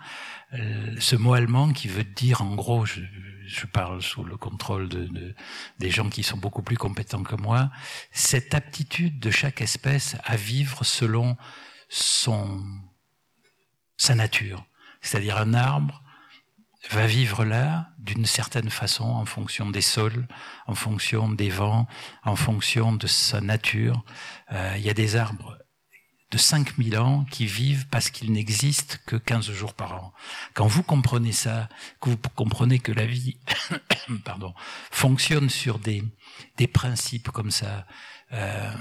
[0.53, 3.01] euh, ce mot allemand qui veut dire, en gros, je,
[3.47, 5.35] je parle sous le contrôle de, de,
[5.79, 7.71] des gens qui sont beaucoup plus compétents que moi,
[8.11, 11.37] cette aptitude de chaque espèce à vivre selon
[11.89, 12.63] son
[13.97, 14.65] sa nature.
[15.01, 16.03] C'est-à-dire un arbre
[16.91, 20.27] va vivre là d'une certaine façon en fonction des sols,
[20.67, 21.87] en fonction des vents,
[22.23, 24.03] en fonction de sa nature.
[24.51, 25.57] Euh, il y a des arbres
[26.31, 30.13] de 5000 ans qui vivent parce qu'ils n'existent que 15 jours par an.
[30.53, 31.69] Quand vous comprenez ça,
[32.01, 33.39] que vous comprenez que la vie
[34.25, 34.53] pardon,
[34.91, 36.03] fonctionne sur des,
[36.57, 37.85] des principes comme ça,
[38.33, 38.73] euh,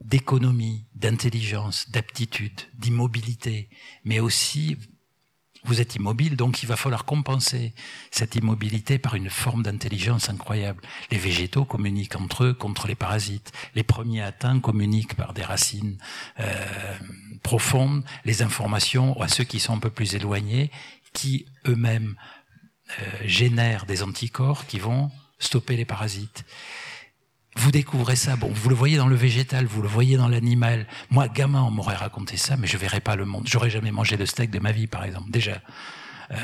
[0.00, 3.68] d'économie, d'intelligence, d'aptitude, d'immobilité,
[4.04, 4.76] mais aussi
[5.68, 7.74] vous êtes immobile, donc il va falloir compenser
[8.10, 10.82] cette immobilité par une forme d'intelligence incroyable.
[11.10, 13.52] Les végétaux communiquent entre eux contre les parasites.
[13.74, 15.98] Les premiers atteints communiquent par des racines
[16.40, 16.98] euh,
[17.42, 20.70] profondes les informations à ceux qui sont un peu plus éloignés,
[21.12, 22.16] qui eux-mêmes
[22.98, 26.46] euh, génèrent des anticorps qui vont stopper les parasites.
[27.58, 30.86] Vous découvrez ça, bon, vous le voyez dans le végétal, vous le voyez dans l'animal.
[31.10, 33.48] Moi, gamin, on m'aurait raconté ça, mais je verrais pas le monde.
[33.48, 35.32] J'aurais jamais mangé de steak de ma vie, par exemple.
[35.32, 35.60] Déjà,
[36.30, 36.36] euh,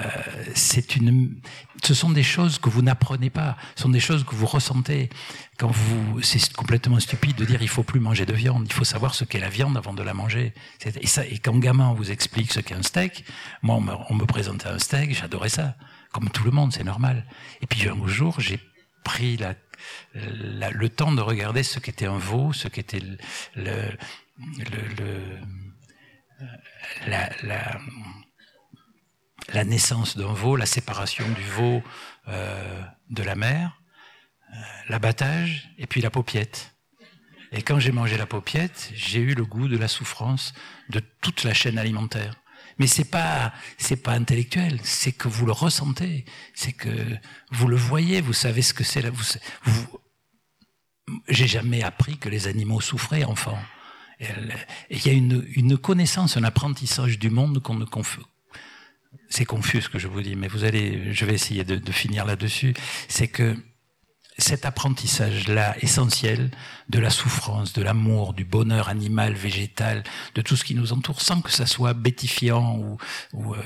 [0.57, 1.37] c'est une,
[1.85, 5.09] ce sont des choses que vous n'apprenez pas, ce sont des choses que vous ressentez
[5.57, 6.21] quand vous.
[6.21, 8.65] C'est complètement stupide de dire il faut plus manger de viande.
[8.67, 10.53] Il faut savoir ce qu'est la viande avant de la manger.
[11.01, 13.25] Et ça, et quand gamin on vous explique ce qu'est un steak,
[13.63, 15.77] moi on me, on me présentait un steak, j'adorais ça,
[16.11, 17.25] comme tout le monde, c'est normal.
[17.63, 18.59] Et puis un jour j'ai
[19.05, 19.55] pris la
[20.15, 23.03] le temps de regarder ce qu'était un veau, ce qu'était
[29.53, 31.83] la naissance d'un veau, la séparation du veau
[32.29, 33.81] euh, de la mère,
[34.53, 34.57] euh,
[34.89, 36.75] l'abattage et puis la paupiette.
[37.53, 40.55] Et quand j'ai mangé la paupiette, j'ai eu le goût de la souffrance
[40.89, 42.35] de toute la chaîne alimentaire.
[42.79, 46.91] Mais c'est pas c'est pas intellectuel, c'est que vous le ressentez, c'est que
[47.51, 49.11] vous le voyez, vous savez ce que c'est là.
[49.11, 49.25] Vous,
[49.65, 49.87] vous
[51.29, 53.59] j'ai jamais appris que les animaux souffraient, enfant.
[54.91, 58.21] Il y a une, une, connaissance, un apprentissage du monde qu'on ne confie.
[59.29, 61.93] C'est confus ce que je vous dis, mais vous allez, je vais essayer de, de
[61.93, 62.75] finir là-dessus.
[63.09, 63.57] C'est que
[64.39, 66.51] cet apprentissage-là essentiel
[66.89, 70.03] de la souffrance, de l'amour, du bonheur animal, végétal,
[70.35, 72.99] de tout ce qui nous entoure, sans que ça soit bêtifiant ou,
[73.33, 73.63] ou euh,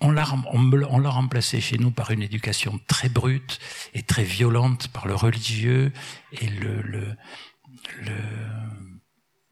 [0.00, 3.58] on l'a on, l'a remplacé chez nous par une éducation très brute
[3.94, 5.92] et très violente par le religieux
[6.40, 7.16] et le, le,
[8.02, 8.14] le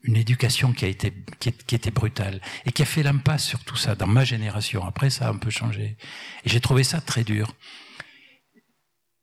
[0.04, 3.74] une éducation qui a été qui, était brutale et qui a fait l'impasse sur tout
[3.74, 4.86] ça dans ma génération.
[4.86, 5.96] Après, ça a un peu changé
[6.44, 7.52] et j'ai trouvé ça très dur.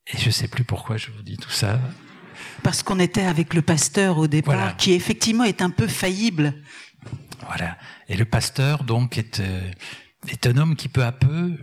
[0.08, 1.80] Et je sais plus pourquoi je vous dis tout ça.
[2.62, 6.54] Parce qu'on était avec le pasteur au départ, qui effectivement est un peu faillible.
[7.48, 7.78] Voilà.
[8.08, 9.72] Et le pasteur, donc, est, euh,
[10.28, 11.58] est un homme qui peu à peu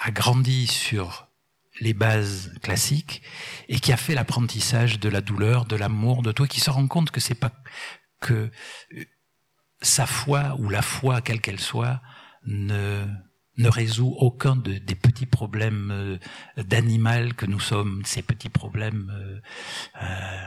[0.00, 1.28] a grandi sur
[1.80, 3.22] les bases classiques
[3.68, 6.86] et qui a fait l'apprentissage de la douleur, de l'amour, de toi, qui se rend
[6.86, 7.52] compte que c'est pas
[8.20, 8.50] que
[9.80, 12.00] sa foi ou la foi, quelle qu'elle soit,
[12.44, 13.06] ne
[13.58, 16.18] ne résout aucun de, des petits problèmes euh,
[16.56, 19.12] d'animal que nous sommes, ces petits problèmes.
[19.12, 19.40] Euh,
[20.02, 20.46] euh,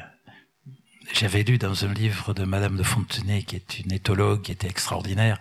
[1.14, 4.70] J'avais lu dans un livre de Madame de Fontenay, qui est une éthologue, qui était
[4.70, 5.40] extraordinaire,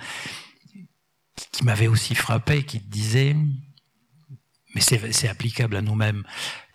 [1.52, 3.36] qui m'avait aussi frappé, qui disait,
[4.74, 6.24] mais c'est applicable à nous-mêmes,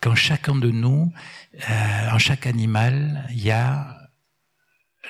[0.00, 1.12] qu'en chacun de nous,
[2.12, 4.05] en chaque animal, il y a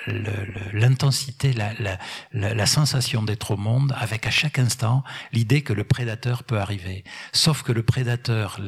[0.05, 6.59] l'intensité, la, sensation d'être au monde, avec à chaque instant l'idée que le prédateur peut
[6.59, 7.03] arriver.
[7.33, 8.59] Sauf que le prédateur,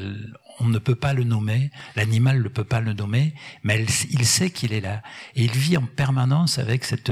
[0.60, 4.50] on ne peut pas le nommer, l'animal ne peut pas le nommer, mais il sait
[4.50, 5.02] qu'il est là.
[5.36, 7.12] Et il vit en permanence avec cette,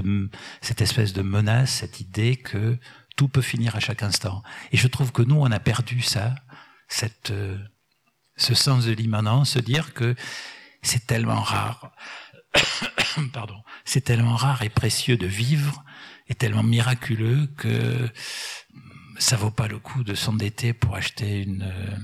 [0.62, 2.78] cette espèce de menace, cette idée que
[3.16, 4.44] tout peut finir à chaque instant.
[4.72, 6.36] Et je trouve que nous, on a perdu ça,
[6.88, 7.58] cette, euh,
[8.38, 10.16] ce sens de l'immanence, se dire que
[10.82, 11.92] c'est tellement rare.
[13.34, 15.84] Pardon, c'est tellement rare et précieux de vivre,
[16.28, 18.10] et tellement miraculeux que
[19.17, 21.98] ça vaut pas le coup de s'endetter pour acheter une euh,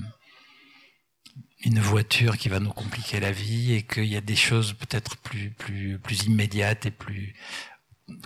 [1.64, 5.16] une voiture qui va nous compliquer la vie et qu'il y a des choses peut-être
[5.18, 7.34] plus plus plus immédiates et plus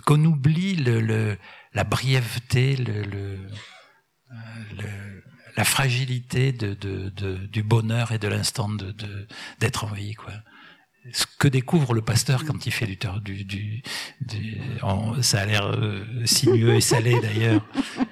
[0.05, 3.37] qu'on oublie la brièveté, le
[5.59, 8.95] la fragilité de, de, de, du bonheur et de l'instant de,
[9.59, 10.31] d'être en vie, quoi.
[11.11, 13.81] Ce que découvre le pasteur quand il fait du,
[15.21, 17.65] ça a l'air euh, sinueux et salé d'ailleurs.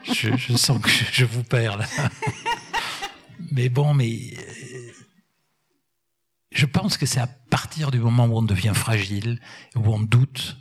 [0.04, 1.86] Je, sens que je, je vous perds là.
[3.52, 4.92] Mais bon, mais euh,
[6.52, 9.40] je pense que c'est à partir du moment où on devient fragile,
[9.76, 10.58] où on doute,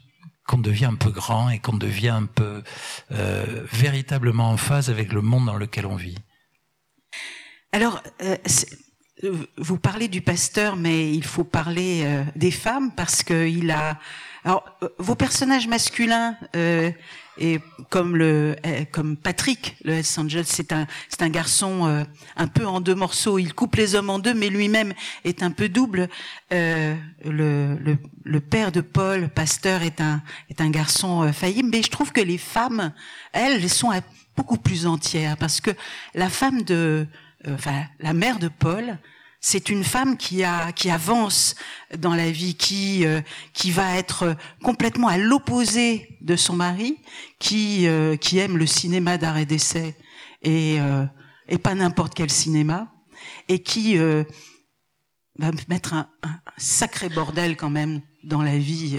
[0.47, 2.62] qu'on devient un peu grand et qu'on devient un peu
[3.11, 6.19] euh, véritablement en phase avec le monde dans lequel on vit.
[7.73, 8.37] Alors, euh,
[9.57, 13.99] vous parlez du pasteur, mais il faut parler euh, des femmes parce que il a.
[14.45, 16.91] Alors, euh, vos personnages masculins euh,
[17.39, 18.57] et comme le
[18.93, 22.05] comme Patrick, le Hells Angel, c'est un c'est un garçon euh,
[22.37, 23.39] un peu en deux morceaux.
[23.39, 24.93] Il coupe les hommes en deux, mais lui-même
[25.25, 26.09] est un peu double.
[26.53, 31.71] Euh, le, le, le père de Paul, pasteur, est un est un garçon faillible.
[31.73, 32.93] Mais je trouve que les femmes,
[33.33, 33.91] elles, sont
[34.37, 35.71] beaucoup plus entières parce que
[36.15, 37.07] la femme de
[37.49, 38.99] enfin la mère de Paul,
[39.40, 41.55] c'est une femme qui a qui avance
[41.96, 43.20] dans la vie, qui euh,
[43.53, 46.99] qui va être complètement à l'opposé de son mari,
[47.38, 49.96] qui euh, qui aime le cinéma d'art et d'essai
[50.42, 51.05] et euh,
[51.49, 52.92] et pas n'importe quel cinéma
[53.49, 53.96] et qui
[55.38, 58.99] va mettre un, un, sacré bordel quand même dans la vie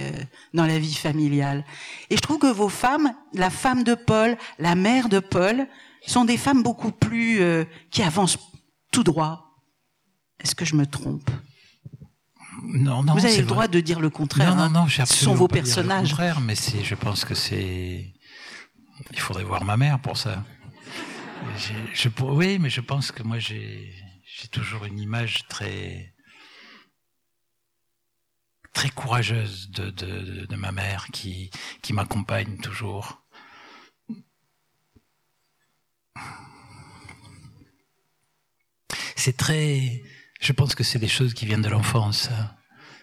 [0.53, 1.65] dans la vie familiale.
[2.09, 5.67] Et je trouve que vos femmes, la femme de Paul, la mère de Paul,
[6.11, 7.41] sont des femmes beaucoup plus
[7.91, 8.37] qui avancent
[8.91, 9.47] tout droit.
[10.39, 11.29] Est-ce que je me trompe?
[12.63, 14.55] Non, non, Vous avez le droit de dire le contraire.
[14.55, 16.03] Non, non, non, Ce sont vos personnages.
[16.03, 18.13] le contraire, mais je pense que c'est.
[19.11, 20.43] Il faudrait voir ma mère pour ça.
[21.93, 23.93] Je, oui, mais je pense que moi j'ai,
[24.51, 26.13] toujours une image très
[28.73, 31.49] très courageuse de, de, de ma mère qui,
[31.81, 33.23] qui m'accompagne toujours.
[39.27, 40.03] C'est très.
[40.39, 42.29] Je pense que c'est des choses qui viennent de l'enfance.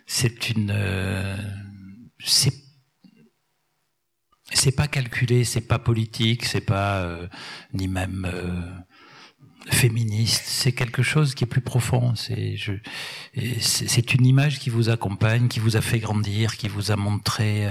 [0.06, 0.72] C'est une.
[0.74, 1.36] Euh,
[2.18, 2.54] c'est.
[4.52, 7.26] C'est pas calculé, c'est pas politique, c'est pas euh,
[7.74, 8.26] ni même.
[8.32, 8.62] Euh,
[9.70, 10.44] féministe.
[10.46, 12.14] C'est quelque chose qui est plus profond.
[12.14, 12.56] C'est
[13.60, 17.66] c'est une image qui vous accompagne, qui vous a fait grandir, qui vous a montré,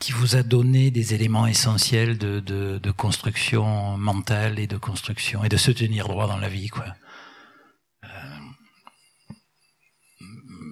[0.00, 5.44] qui vous a donné des éléments essentiels de, de, de, construction mentale et de construction
[5.44, 6.86] et de se tenir droit dans la vie, quoi.
[8.04, 8.08] Euh,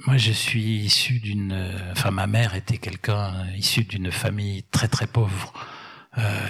[0.06, 5.06] moi, je suis issu d'une, enfin, ma mère était quelqu'un issu d'une famille très très
[5.06, 5.52] pauvre.
[6.18, 6.48] Euh,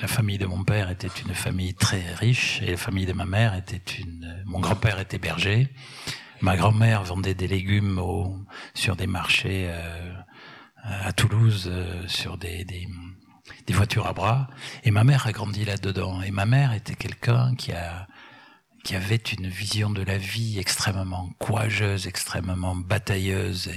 [0.00, 3.24] la famille de mon père était une famille très riche et la famille de ma
[3.24, 4.42] mère était une.
[4.46, 5.68] Mon grand-père était berger.
[6.40, 8.36] Ma grand-mère vendait des légumes au,
[8.74, 10.12] sur des marchés euh,
[10.82, 12.88] à Toulouse, euh, sur des, des,
[13.66, 14.48] des voitures à bras.
[14.84, 16.22] Et ma mère a grandi là-dedans.
[16.22, 18.06] Et ma mère était quelqu'un qui a
[18.84, 23.68] qui avait une vision de la vie extrêmement courageuse, extrêmement batailleuse.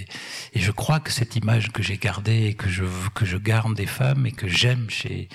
[0.53, 3.75] Et, je crois que cette image que j'ai gardée et que je, que je garde
[3.75, 5.27] des femmes et que j'aime chez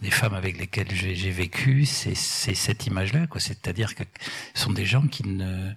[0.00, 3.26] les femmes avec lesquelles j'ai vécu, c'est cette image-là.
[3.36, 4.04] C'est-à-dire que
[4.54, 5.72] ce sont des gens qui ne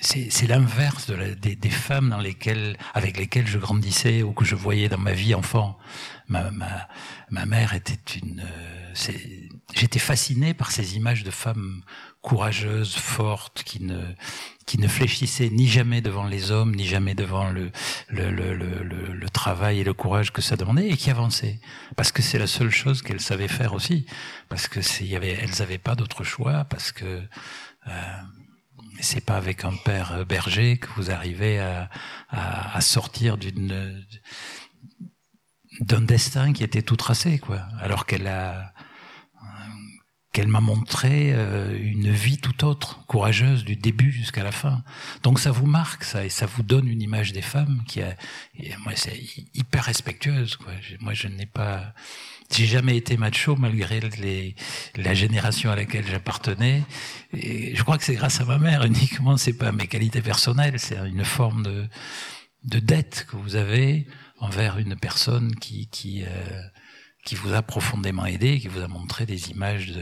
[0.00, 4.54] c'est l'inverse de des, des, femmes dans lesquelles, avec lesquelles je grandissais ou que je
[4.54, 5.78] voyais dans ma vie enfant.
[6.28, 8.40] Ma, mère était une.
[8.40, 8.94] Euh,
[9.74, 11.82] j'étais fasciné par ces images de femmes
[12.20, 14.00] courageuses, fortes, qui ne
[14.66, 17.70] qui ne fléchissaient ni jamais devant les hommes, ni jamais devant le
[19.32, 21.60] travail et le courage que ça demandait, et qui avançaient.
[21.96, 24.06] Parce que c'est la seule chose qu'elles savaient faire aussi.
[24.48, 26.64] Parce que elles n'avaient pas d'autre choix.
[26.64, 27.22] Parce que
[27.88, 27.90] euh,
[29.00, 31.88] c'est pas avec un père euh, berger que vous arrivez à,
[32.28, 34.04] à, à sortir d'une
[35.80, 37.60] d'un destin qui était tout tracé, quoi.
[37.80, 38.72] Alors qu'elle a
[40.32, 44.82] qu'elle m'a montré euh, une vie tout autre, courageuse du début jusqu'à la fin.
[45.22, 48.16] Donc ça vous marque ça et ça vous donne une image des femmes qui est,
[48.78, 49.20] moi c'est
[49.52, 50.72] hyper respectueuse quoi.
[51.00, 51.92] Moi je n'ai pas
[52.52, 54.00] j'ai jamais été macho malgré
[54.96, 56.82] la génération à laquelle j'appartenais.
[57.32, 59.36] Et je crois que c'est grâce à ma mère uniquement.
[59.36, 61.88] C'est pas mes qualités personnelles, c'est une forme de,
[62.64, 64.06] de dette que vous avez
[64.38, 66.62] envers une personne euh,
[67.24, 69.92] qui vous a profondément aidé, qui vous a montré des images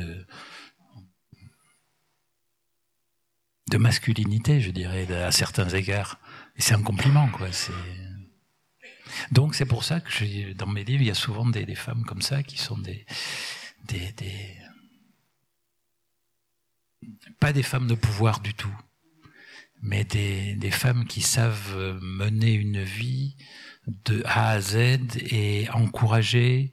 [3.70, 6.18] de masculinité, je dirais, à certains égards.
[6.56, 7.48] Et c'est un compliment, quoi.
[9.33, 12.23] Donc c'est pour ça que dans mes livres, il y a souvent des, femmes comme
[12.23, 13.07] ça qui sont des,
[17.38, 18.77] pas des femmes de pouvoir du tout,
[19.83, 23.37] mais des, des femmes qui savent mener une vie
[23.87, 24.77] de A à Z
[25.16, 26.73] et encourager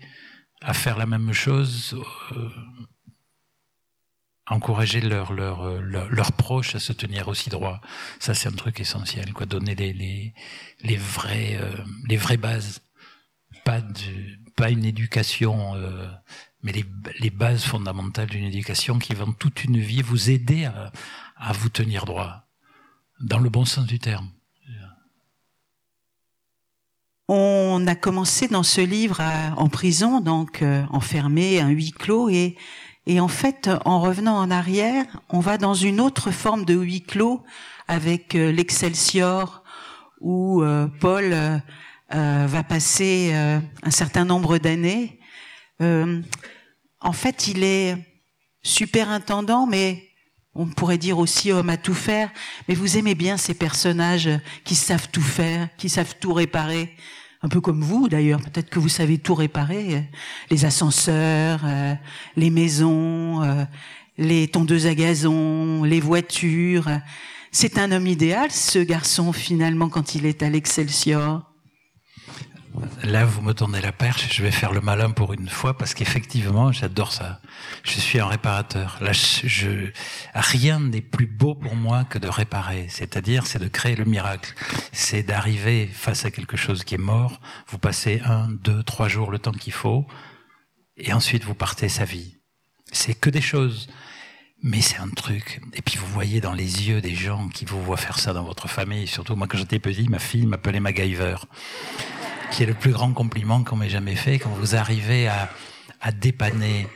[0.61, 1.95] à faire la même chose
[2.35, 2.49] euh,
[4.49, 7.81] encourager leurs leur, leur, leur proches à se tenir aussi droit.
[8.19, 9.33] Ça, c'est un truc essentiel.
[9.47, 10.33] Donner les, les,
[10.83, 10.97] les,
[11.57, 12.81] euh, vraies bases.
[13.65, 13.81] Pas,
[14.55, 16.07] pas une éducation, euh,
[16.63, 16.85] mais les,
[17.19, 20.91] les bases fondamentales d'une éducation qui vont toute une vie vous aider à,
[21.35, 22.47] à vous tenir droit.
[23.19, 24.29] Dans le bon sens du terme.
[27.29, 29.21] On a commencé dans ce livre
[29.57, 32.55] en prison, donc euh, enfermé, un huis clos, et
[33.09, 37.03] et en fait, en revenant en arrière, on va dans une autre forme de huis
[37.03, 37.41] clos
[37.87, 39.63] avec euh, l'Excelsior,
[40.19, 41.57] où euh, Paul euh,
[42.09, 45.19] va passer un certain nombre d'années.
[45.79, 47.95] en fait, il est
[48.61, 50.09] superintendant, mais
[50.53, 52.29] on pourrait dire aussi homme à tout faire.
[52.67, 54.29] Mais vous aimez bien ces personnages
[54.65, 56.93] qui savent tout faire, qui savent tout réparer
[57.47, 60.01] un peu comme vous d'ailleurs, peut-être que vous savez tout réparer, euh,
[60.51, 61.93] les ascenseurs, euh,
[62.35, 63.63] les maisons, euh,
[64.17, 66.89] les tondeuses à gazon, les voitures.
[67.53, 71.49] C'est un homme idéal, ce garçon, finalement, quand il est à l'Excelsior.
[73.03, 75.93] Là, vous me tournez la perche, je vais faire le malin pour une fois parce
[75.93, 77.39] qu'effectivement, j'adore ça.
[77.83, 78.99] Je suis un réparateur.
[80.33, 82.87] Rien n'est plus beau pour moi que de réparer.
[82.89, 84.53] C'est-à-dire, c'est de créer le miracle.
[84.91, 87.39] C'est d'arriver face à quelque chose qui est mort.
[87.67, 90.05] Vous passez un, deux, trois jours, le temps qu'il faut,
[90.97, 92.37] et ensuite vous partez sa vie.
[92.91, 93.87] C'est que des choses.
[94.63, 95.61] Mais c'est un truc.
[95.73, 98.43] Et puis vous voyez dans les yeux des gens qui vous voient faire ça dans
[98.43, 99.05] votre famille.
[99.05, 101.35] Surtout moi, quand j'étais petit, ma fille m'appelait MacGyver
[102.51, 105.49] qui est le plus grand compliment qu'on m'ait jamais fait, quand vous arrivez à,
[106.11, 106.87] dépanner,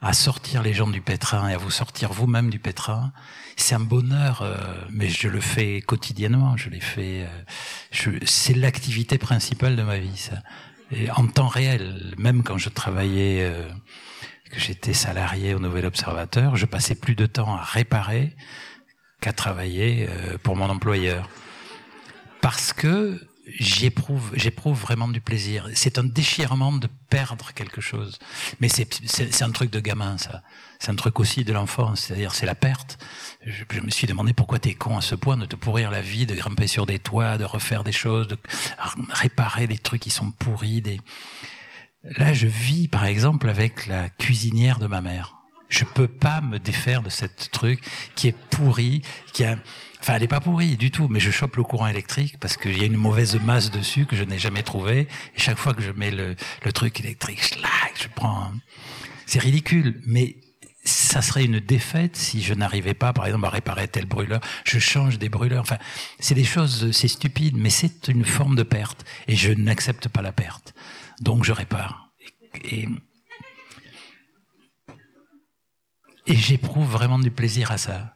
[0.00, 3.12] à sortir les gens du pétrin et à vous sortir vous-même du pétrin,
[3.56, 4.56] c'est un bonheur, euh,
[4.90, 10.16] mais je le fais quotidiennement, je l'ai fait, euh, c'est l'activité principale de ma vie,
[10.16, 10.42] ça.
[11.16, 13.68] En temps réel, même quand je travaillais, euh,
[14.50, 18.36] que j'étais salarié au Nouvel Observateur, je passais plus de temps à réparer
[19.20, 20.08] qu'à travailler
[20.42, 21.28] pour mon employeur.
[22.40, 25.68] Parce que j'éprouve, j'éprouve vraiment du plaisir.
[25.74, 28.18] C'est un déchirement de perdre quelque chose.
[28.60, 30.42] Mais c'est, un truc de gamin, ça.
[30.78, 32.00] C'est un truc aussi de l'enfance.
[32.00, 32.98] C'est-à-dire, c'est la perte.
[33.44, 36.26] Je, me suis demandé pourquoi t'es con à ce point de te pourrir la vie,
[36.26, 38.38] de grimper sur des toits, de refaire des choses, de
[39.10, 40.82] réparer des trucs qui sont pourris,
[42.02, 45.43] là, je vis, par exemple, avec la cuisinière de ma mère.
[45.68, 47.82] Je peux pas me défaire de cette truc
[48.14, 49.02] qui est pourri,
[49.32, 49.56] qui a,
[50.04, 52.76] Enfin, elle n'est pas pourrie du tout, mais je chope le courant électrique parce qu'il
[52.76, 55.08] y a une mauvaise masse dessus que je n'ai jamais trouvée.
[55.34, 57.40] Chaque fois que je mets le, le truc électrique,
[57.98, 58.52] je prends.
[59.24, 60.36] C'est ridicule, mais
[60.84, 64.40] ça serait une défaite si je n'arrivais pas, par exemple, à réparer tel brûleur.
[64.64, 65.62] Je change des brûleurs.
[65.62, 65.78] Enfin,
[66.20, 69.04] c'est des choses, c'est stupide, mais c'est une forme de perte.
[69.26, 70.74] Et je n'accepte pas la perte.
[71.20, 72.10] Donc je répare.
[72.62, 72.88] Et
[76.26, 78.14] j'éprouve vraiment du plaisir à ça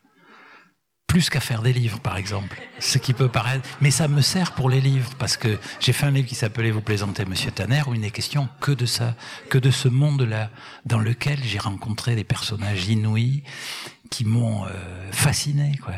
[1.08, 2.60] plus qu'à faire des livres, par exemple.
[2.78, 6.04] Ce qui peut paraître, mais ça me sert pour les livres parce que j'ai fait
[6.04, 9.16] un livre qui s'appelait Vous plaisantez, Monsieur Tanner, où il n'est question que de ça,
[9.48, 10.50] que de ce monde-là,
[10.84, 13.42] dans lequel j'ai rencontré des personnages inouïs
[14.10, 14.70] qui m'ont euh,
[15.10, 15.94] fasciné, quoi.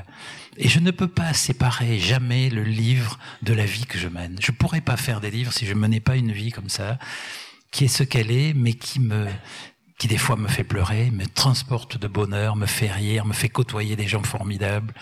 [0.57, 4.37] Et je ne peux pas séparer jamais le livre de la vie que je mène.
[4.41, 6.99] Je pourrais pas faire des livres si je menais pas une vie comme ça,
[7.73, 9.27] qui est ce qu'elle est, mais qui me
[10.01, 13.51] qui des fois me fait pleurer, me transporte de bonheur, me fait rire, me fait
[13.51, 14.95] côtoyer des gens formidables,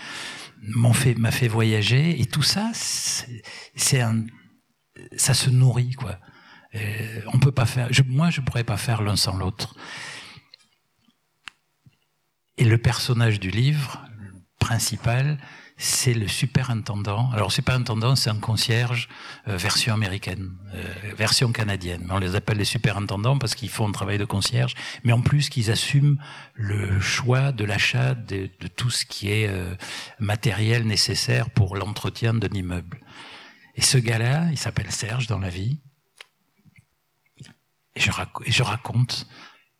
[0.61, 4.25] m'a fait, fait voyager, et tout ça, c'est un,
[5.15, 6.19] ça se nourrit, quoi.
[7.33, 9.73] on peut pas faire, je, moi, je pourrais pas faire l'un sans l'autre.
[12.57, 14.05] Et le personnage du livre
[14.59, 15.37] principal,
[15.81, 17.31] c'est le superintendant.
[17.31, 19.07] Alors, superintendant, c'est un concierge
[19.47, 22.05] euh, version américaine, euh, version canadienne.
[22.11, 24.75] On les appelle les superintendants parce qu'ils font un travail de concierge,
[25.05, 26.17] mais en plus qu'ils assument
[26.53, 29.73] le choix de l'achat de, tout ce qui est euh,
[30.19, 32.99] matériel nécessaire pour l'entretien d'un immeuble.
[33.75, 35.79] Et ce gars-là, il s'appelle Serge dans la vie.
[37.95, 38.01] et
[38.51, 39.27] je raconte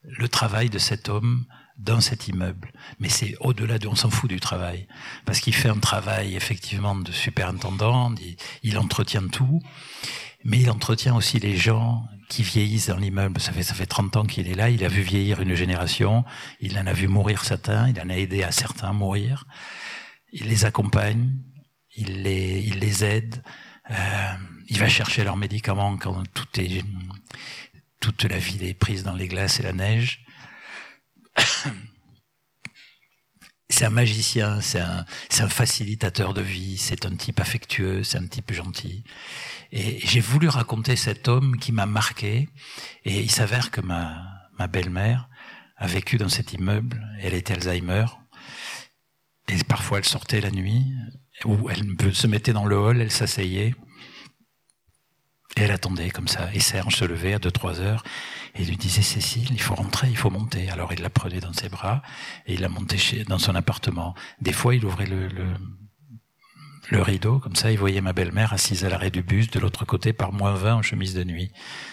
[0.04, 1.46] le travail de cet homme
[1.80, 2.72] dans cet immeuble.
[3.00, 4.86] Mais c'est au-delà de, on s'en fout du travail.
[5.26, 9.62] Parce qu'il fait un travail, effectivement, de superintendant, il, il, entretient tout,
[10.44, 13.40] mais il entretient aussi les gens qui vieillissent dans l'immeuble.
[13.40, 16.26] Ça fait, ça fait 30 ans qu'il est là, il a vu vieillir une génération,
[16.60, 19.46] il en a vu mourir certains, il en a aidé à certains mourir.
[20.32, 21.32] Il les accompagne,
[21.96, 23.42] il les, il les aide,
[23.90, 24.34] euh,
[24.68, 26.84] il va chercher leurs médicaments quand tout est,
[28.00, 30.26] toute la ville est prise dans les glaces et la neige.
[33.70, 35.06] c'est un magicien, c'est un,
[35.50, 39.04] facilitateur de vie, c'est un type affectueux, c'est un type gentil.
[39.72, 42.50] Et j'ai voulu raconter cet homme qui m'a marqué.
[43.06, 45.30] Et il s'avère que ma, ma belle-mère
[45.78, 47.08] a vécu dans cet immeuble.
[47.22, 48.06] Elle était Alzheimer.
[49.48, 50.86] Et parfois elle sortait la nuit,
[51.46, 53.76] ou elle se mettait dans le hall, elle s'asseyait.
[55.58, 56.50] Et elle attendait comme ça.
[56.54, 58.04] Et Serge se levait à 2-3 heures
[58.56, 60.70] et lui disait Cécile, il faut rentrer, il faut monter.
[60.70, 62.02] Alors il la prenait dans ses bras
[62.46, 64.16] et il la montait chez, dans son appartement.
[64.42, 65.48] Des fois, il ouvrait le, le,
[66.90, 69.86] le rideau, comme ça, il voyait ma belle-mère assise à l'arrêt du bus, de l'autre
[69.86, 71.52] côté, par moins 20 en chemise de nuit.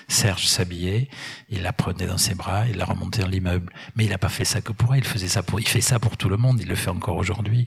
[0.08, 1.08] Serge s'habillait,
[1.48, 3.72] il la prenait dans ses bras, il la remontait dans l'immeuble.
[3.94, 5.80] Mais il n'a pas fait ça que pour elle, il faisait ça pour, il fait
[5.80, 7.66] ça pour tout le monde, il le fait encore aujourd'hui.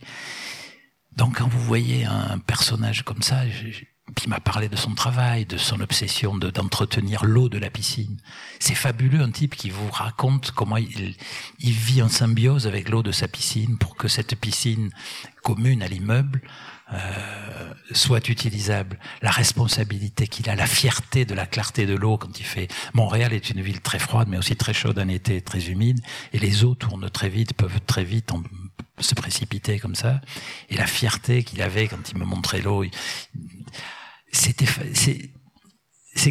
[1.16, 3.88] Donc quand vous voyez un personnage comme ça, puis
[4.24, 8.18] il m'a parlé de son travail, de son obsession de, d'entretenir l'eau de la piscine.
[8.60, 11.16] C'est fabuleux un type qui vous raconte comment il,
[11.60, 14.92] vit en symbiose avec l'eau de sa piscine pour que cette piscine
[15.44, 16.42] commune à l'immeuble
[16.92, 19.00] euh, soit utilisable.
[19.22, 22.68] La responsabilité qu'il a, la fierté de la clarté de l'eau quand il fait.
[22.94, 26.00] Montréal est une ville très froide, mais aussi très chaude en été, très humide,
[26.34, 28.32] et les eaux tournent très vite, peuvent très vite
[29.00, 30.22] se précipiter comme ça.
[30.70, 32.84] Et la fierté qu'il avait quand il me montrait l'eau,
[34.32, 34.54] c'est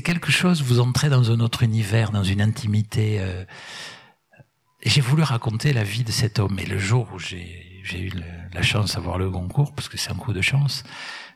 [0.02, 0.62] quelque chose.
[0.62, 3.18] Vous entrez dans un autre univers, dans une intimité.
[3.20, 3.44] Euh,
[4.84, 6.58] j'ai voulu raconter la vie de cet homme.
[6.58, 8.10] Et le jour où j'ai eu
[8.52, 10.84] la chance d'avoir le concours, parce que c'est un coup de chance,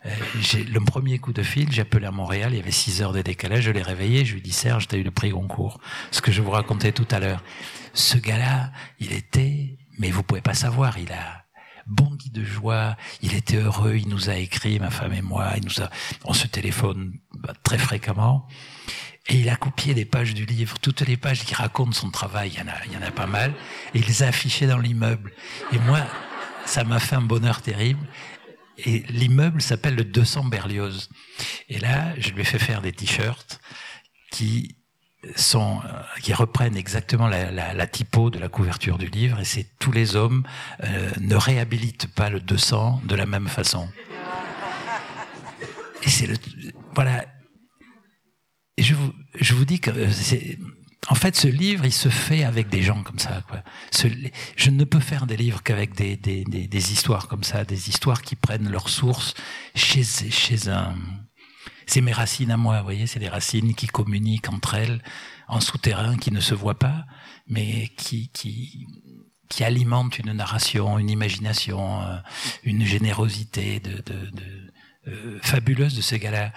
[0.07, 0.11] euh,
[0.41, 3.13] j'ai le premier coup de fil, j'ai appelé à Montréal, il y avait 6 heures
[3.13, 5.81] de décalage, je l'ai réveillé, je lui dit Serge, t'as eu le prix Goncourt.
[6.11, 7.43] Ce que je vous racontais tout à l'heure.
[7.95, 11.41] Ce gars-là, il était, mais vous pouvez pas savoir, il a
[11.87, 15.64] bondi de joie, il était heureux, il nous a écrit, ma femme et moi, il
[15.64, 15.91] nous a,
[16.24, 18.47] on se téléphone bah, très fréquemment.
[19.28, 22.51] Et il a copié des pages du livre, toutes les pages qui racontent son travail,
[22.55, 23.55] il y en a, il y en a pas mal,
[23.95, 25.33] et il les a affichées dans l'immeuble.
[25.72, 26.01] Et moi,
[26.64, 28.07] ça m'a fait un bonheur terrible.
[28.78, 31.09] Et l'immeuble s'appelle le 200 Berlioz.
[31.68, 33.61] Et là, je lui ai fait faire des t-shirts
[34.30, 34.76] qui
[35.25, 40.16] euh, qui reprennent exactement la, typo de la couverture du livre, et c'est tous les
[40.16, 40.45] hommes
[40.83, 43.89] euh, ne réhabilitent pas le 200 de la même façon.
[46.03, 46.37] Et c'est le,
[46.95, 47.25] voilà.
[48.79, 49.91] je vous, je vous dis que
[51.09, 53.43] en fait, ce livre, il se fait avec des gens comme ça.
[53.49, 53.62] Quoi.
[54.57, 57.89] je ne peux faire des livres qu'avec des, des, des, des, histoires comme ça, des
[57.89, 59.35] histoires qui prennent leur source
[59.75, 60.95] chez, chez un.
[61.93, 65.03] C'est mes racines à moi, vous voyez, c'est des racines qui communiquent entre elles
[65.47, 67.05] en souterrain, qui ne se voient pas,
[67.47, 72.16] mais qui, qui, alimentent une narration, une imagination, euh,
[72.64, 74.72] une générosité de, de,
[75.09, 76.55] euh, fabuleuse de ces gars-là.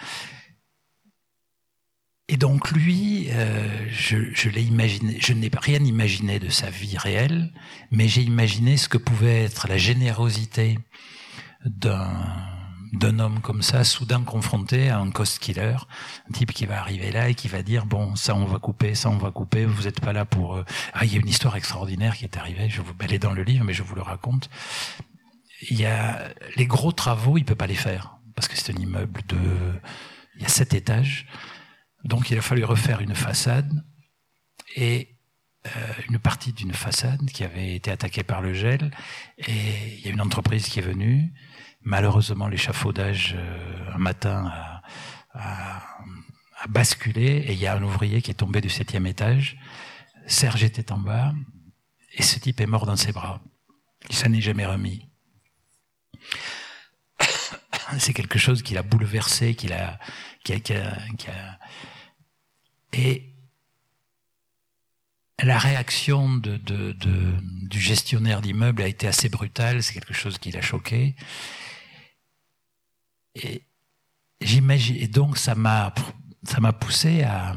[2.29, 6.97] Et donc lui, euh, je, je l'ai imaginé, je n'ai rien imaginé de sa vie
[6.97, 7.51] réelle,
[7.91, 10.79] mais j'ai imaginé ce que pouvait être la générosité
[11.65, 12.55] d'un
[12.95, 15.75] d'un homme comme ça, soudain confronté à un cost killer,
[16.29, 18.95] un type qui va arriver là et qui va dire bon ça on va couper,
[18.95, 20.55] ça on va couper, vous n'êtes pas là pour.
[20.55, 23.19] Euh, ah il y a une histoire extraordinaire qui est arrivée, je vous, elle est
[23.19, 24.49] dans le livre mais je vous le raconte.
[25.69, 28.77] Il y a les gros travaux, il peut pas les faire parce que c'est un
[28.77, 29.37] immeuble de,
[30.35, 31.27] il y a sept étages.
[32.03, 33.83] Donc il a fallu refaire une façade
[34.75, 35.15] et
[35.65, 35.69] euh,
[36.09, 38.91] une partie d'une façade qui avait été attaquée par le gel.
[39.39, 41.33] Et il y a une entreprise qui est venue.
[41.86, 44.81] Malheureusement, l'échafaudage euh, un matin a,
[45.33, 45.77] a,
[46.59, 49.57] a, basculé et il y a un ouvrier qui est tombé du septième étage.
[50.27, 51.33] Serge était en bas
[52.13, 53.39] et ce type est mort dans ses bras.
[54.09, 55.07] Il s'en est jamais remis.
[57.99, 59.99] C'est quelque chose qui l'a bouleversé, qui l'a, a,
[60.43, 61.59] qui a, qui a
[62.95, 63.33] et
[65.43, 67.33] la réaction de, de, de,
[67.67, 71.15] du gestionnaire d'immeuble a été assez brutale, c'est quelque chose qui l'a choqué.
[73.36, 73.63] Et
[74.41, 75.93] j'imagine, et donc ça m'a,
[76.43, 77.55] ça m'a poussé à,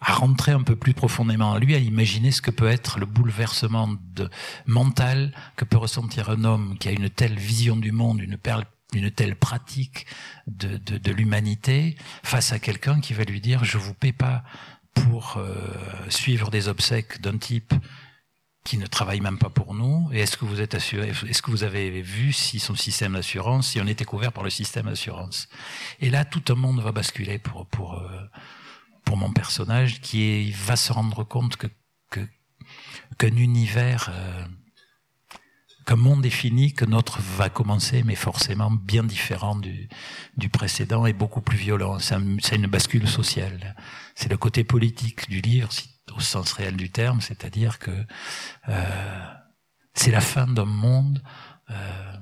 [0.00, 3.06] à rentrer un peu plus profondément en lui, à imaginer ce que peut être le
[3.06, 4.28] bouleversement de,
[4.66, 8.64] mental que peut ressentir un homme qui a une telle vision du monde, une perle
[8.92, 10.06] une telle pratique
[10.46, 14.44] de, de, de l'humanité face à quelqu'un qui va lui dire je vous paie pas
[14.94, 15.72] pour euh,
[16.08, 17.74] suivre des obsèques d'un type
[18.66, 21.50] qui ne travaille même pas pour nous et est-ce que vous êtes assuré est-ce que
[21.50, 25.48] vous avez vu si son système d'assurance si on était couvert par le système d'assurance?
[26.00, 28.26] Et là tout un monde va basculer pour pour euh,
[29.04, 31.68] pour mon personnage qui est, va se rendre compte que
[33.18, 34.44] qu'un univers euh,
[35.86, 39.88] qu'un monde défini que notre va commencer, mais forcément bien différent du,
[40.36, 41.98] du précédent et beaucoup plus violent.
[42.00, 43.76] C'est une bascule sociale.
[44.16, 45.70] C'est le côté politique du livre,
[46.14, 47.90] au sens réel du terme, c'est-à-dire que
[48.68, 49.34] euh,
[49.94, 51.22] c'est la fin d'un monde
[51.70, 52.16] euh,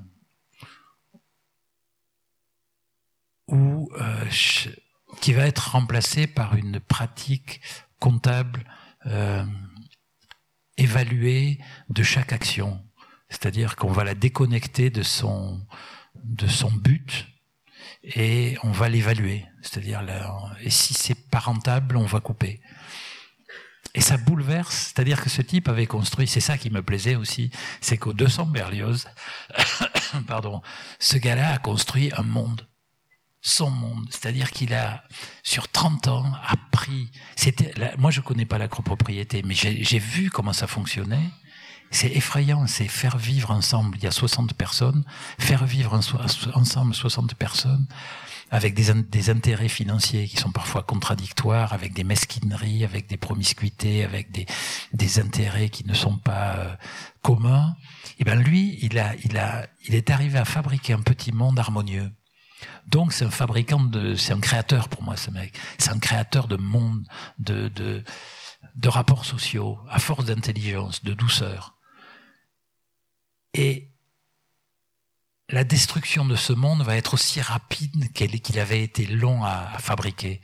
[3.48, 4.24] où euh,
[5.20, 7.60] qui va être remplacé par une pratique
[7.98, 8.64] comptable
[10.78, 11.60] évaluée
[11.90, 12.82] de chaque action
[13.34, 15.60] c'est-à-dire qu'on va la déconnecter de son,
[16.22, 17.26] de son but
[18.04, 19.44] et on va l'évaluer.
[19.62, 20.02] C'est-à-dire,
[20.60, 22.60] et si c'est pas rentable, on va couper.
[23.94, 27.50] Et ça bouleverse, c'est-à-dire que ce type avait construit, c'est ça qui me plaisait aussi,
[27.80, 29.06] c'est qu'au 200 Berlioz,
[30.26, 30.62] pardon,
[30.98, 32.66] ce gars-là a construit un monde,
[33.40, 35.04] son monde, c'est-à-dire qu'il a,
[35.44, 40.52] sur 30 ans, appris, c'était, moi je connais pas la copropriété, mais j'ai vu comment
[40.52, 41.30] ça fonctionnait,
[41.92, 45.04] c'est effrayant, c'est faire vivre ensemble, il y a 60 personnes,
[45.38, 45.94] faire vivre
[46.54, 47.86] ensemble 60 personnes
[48.54, 54.04] avec des, des, intérêts financiers qui sont parfois contradictoires, avec des mesquineries, avec des promiscuités,
[54.04, 54.46] avec des,
[54.92, 56.76] des intérêts qui ne sont pas euh,
[57.20, 57.74] communs.
[58.10, 61.32] Et eh ben lui, il a, il a, il est arrivé à fabriquer un petit
[61.32, 62.12] monde harmonieux.
[62.86, 65.52] Donc c'est un fabricant de, c'est un créateur pour moi ce mec.
[65.78, 67.08] C'est un créateur de monde,
[67.40, 68.04] de, de,
[68.76, 71.74] de rapports sociaux, à force d'intelligence, de douceur.
[73.52, 73.90] Et
[75.50, 80.40] la destruction de ce monde va être aussi rapide qu'il avait été long à, fabriquer.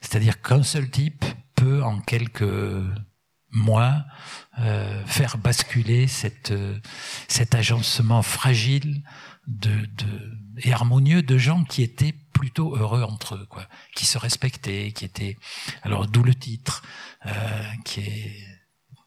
[0.00, 1.24] C'est-à-dire qu'un seul type
[1.54, 2.44] peut, en quelques
[3.50, 4.04] mois,
[4.58, 6.52] euh, faire basculer cette,
[7.28, 9.02] cet agencement fragile
[9.46, 14.18] de, de, et harmonieux de gens qui étaient plutôt heureux entre eux, quoi, qui se
[14.18, 15.36] respectaient, qui étaient.
[15.82, 16.82] Alors d'où le titre,
[17.26, 17.30] euh,
[17.84, 18.46] qui est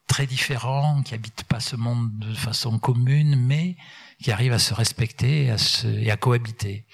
[0.07, 3.75] très différents, qui habitent pas ce monde de façon commune, mais
[4.21, 6.85] qui arrivent à se respecter et à, se, et à cohabiter.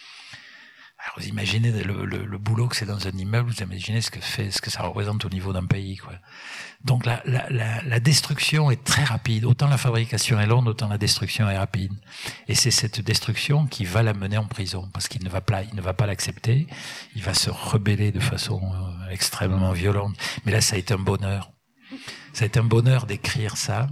[1.03, 4.11] Alors vous imaginez le, le, le boulot que c'est dans un immeuble, vous imaginez ce
[4.11, 6.13] que fait, ce que ça représente au niveau d'un pays, quoi.
[6.83, 9.45] Donc la, la, la, la, destruction est très rapide.
[9.45, 11.91] Autant la fabrication est longue, autant la destruction est rapide.
[12.47, 15.63] Et c'est cette destruction qui va la mener en prison, parce qu'il ne va pas,
[15.63, 16.67] il ne va pas l'accepter.
[17.15, 20.15] Il va se rebeller de façon euh, extrêmement violente.
[20.45, 21.51] Mais là, ça a été un bonheur
[22.33, 23.87] ça a été un bonheur d'écrire ça,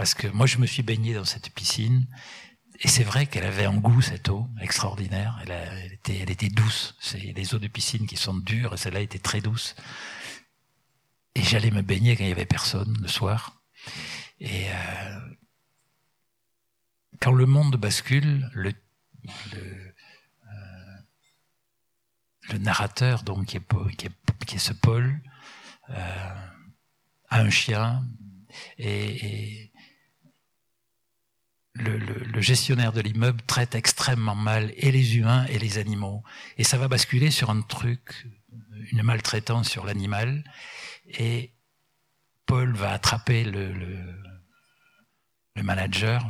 [0.00, 2.06] parce que moi je me suis baigné dans cette piscine,
[2.78, 5.38] Et c'est vrai qu'elle avait un goût, cette eau, extraordinaire.
[5.42, 6.96] Elle, était, douce.
[7.00, 9.76] C'est les eaux de piscine qui sont dures, et celle-là était très douce.
[11.34, 13.60] Et j'allais me baigner quand il y avait personne, le soir.
[14.40, 15.20] Et euh,
[17.20, 18.72] quand le monde bascule, le,
[22.54, 25.20] euh, narrateur, donc, qui est, ce Paul,
[25.90, 26.34] euh,
[27.28, 28.02] a un chien,
[28.78, 29.69] et
[31.74, 36.22] le, le, le, gestionnaire de l'immeuble traite extrêmement mal et les humains et les animaux.
[36.58, 38.26] Et ça va basculer sur un truc,
[38.90, 40.44] une maltraitance sur l'animal.
[41.06, 41.54] Et
[42.46, 46.26] Paul va attraper le, le, manager,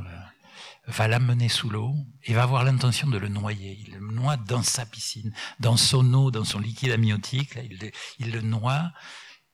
[0.88, 3.78] va l'amener sous l'eau et va avoir l'intention de le noyer.
[3.80, 7.54] Il le noie dans sa piscine, dans son eau, dans son liquide amniotique.
[7.54, 8.90] Là, il, il le noie.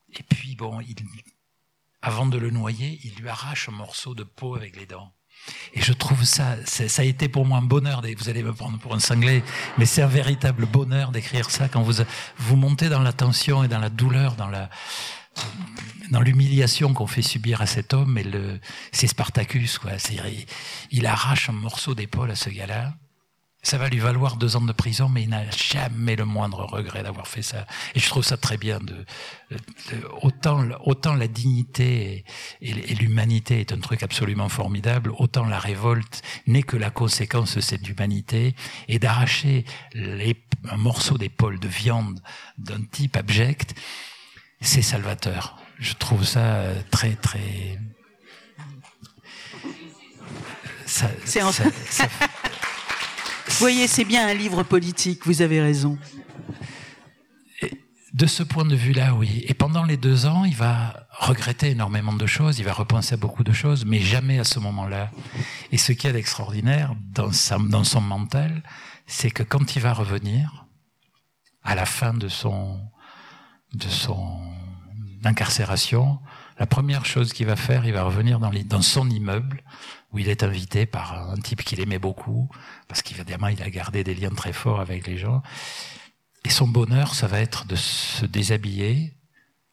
[0.08, 0.96] Et puis, bon, il,
[2.00, 5.15] avant de le noyer, il lui arrache un morceau de peau avec les dents.
[5.74, 8.78] Et je trouve ça, ça a été pour moi un bonheur, vous allez me prendre
[8.78, 9.42] pour un cinglé,
[9.78, 12.02] mais c'est un véritable bonheur d'écrire ça quand vous,
[12.38, 14.70] vous montez dans la tension et dans la douleur, dans la,
[16.10, 18.60] dans l'humiliation qu'on fait subir à cet homme, et le,
[18.92, 19.92] c'est Spartacus, quoi.
[20.10, 20.46] Il,
[20.90, 22.94] il arrache un morceau d'épaule à ce gars-là.
[23.66, 27.02] Ça va lui valoir deux ans de prison, mais il n'a jamais le moindre regret
[27.02, 27.66] d'avoir fait ça.
[27.96, 28.78] Et je trouve ça très bien.
[28.78, 29.04] De,
[29.50, 29.56] de
[30.22, 32.24] autant, autant la dignité
[32.60, 37.56] et, et, l'humanité est un truc absolument formidable, autant la révolte n'est que la conséquence
[37.56, 38.54] de cette humanité.
[38.86, 39.64] Et d'arracher
[39.96, 42.20] un morceau d'épaule de viande
[42.58, 43.74] d'un type abject,
[44.60, 45.58] c'est salvateur.
[45.80, 47.80] Je trouve ça très très.
[50.86, 51.50] Ça, ça,
[51.90, 52.08] ça...
[53.58, 55.98] Voyez, c'est bien un livre politique, vous avez raison.
[58.12, 59.44] De ce point de vue-là, oui.
[59.46, 63.16] Et pendant les deux ans, il va regretter énormément de choses, il va repenser à
[63.16, 65.10] beaucoup de choses, mais jamais à ce moment-là.
[65.72, 67.30] Et ce qui est extraordinaire dans,
[67.68, 68.62] dans son mental,
[69.06, 70.66] c'est que quand il va revenir,
[71.62, 72.80] à la fin de son,
[75.24, 76.20] incarcération,
[76.58, 79.62] la première chose qu'il va faire, il va revenir dans son immeuble,
[80.16, 82.48] où il est invité par un type qu'il aimait beaucoup,
[82.88, 85.42] parce qu'évidemment, il a gardé des liens très forts avec les gens.
[86.46, 89.12] Et son bonheur, ça va être de se déshabiller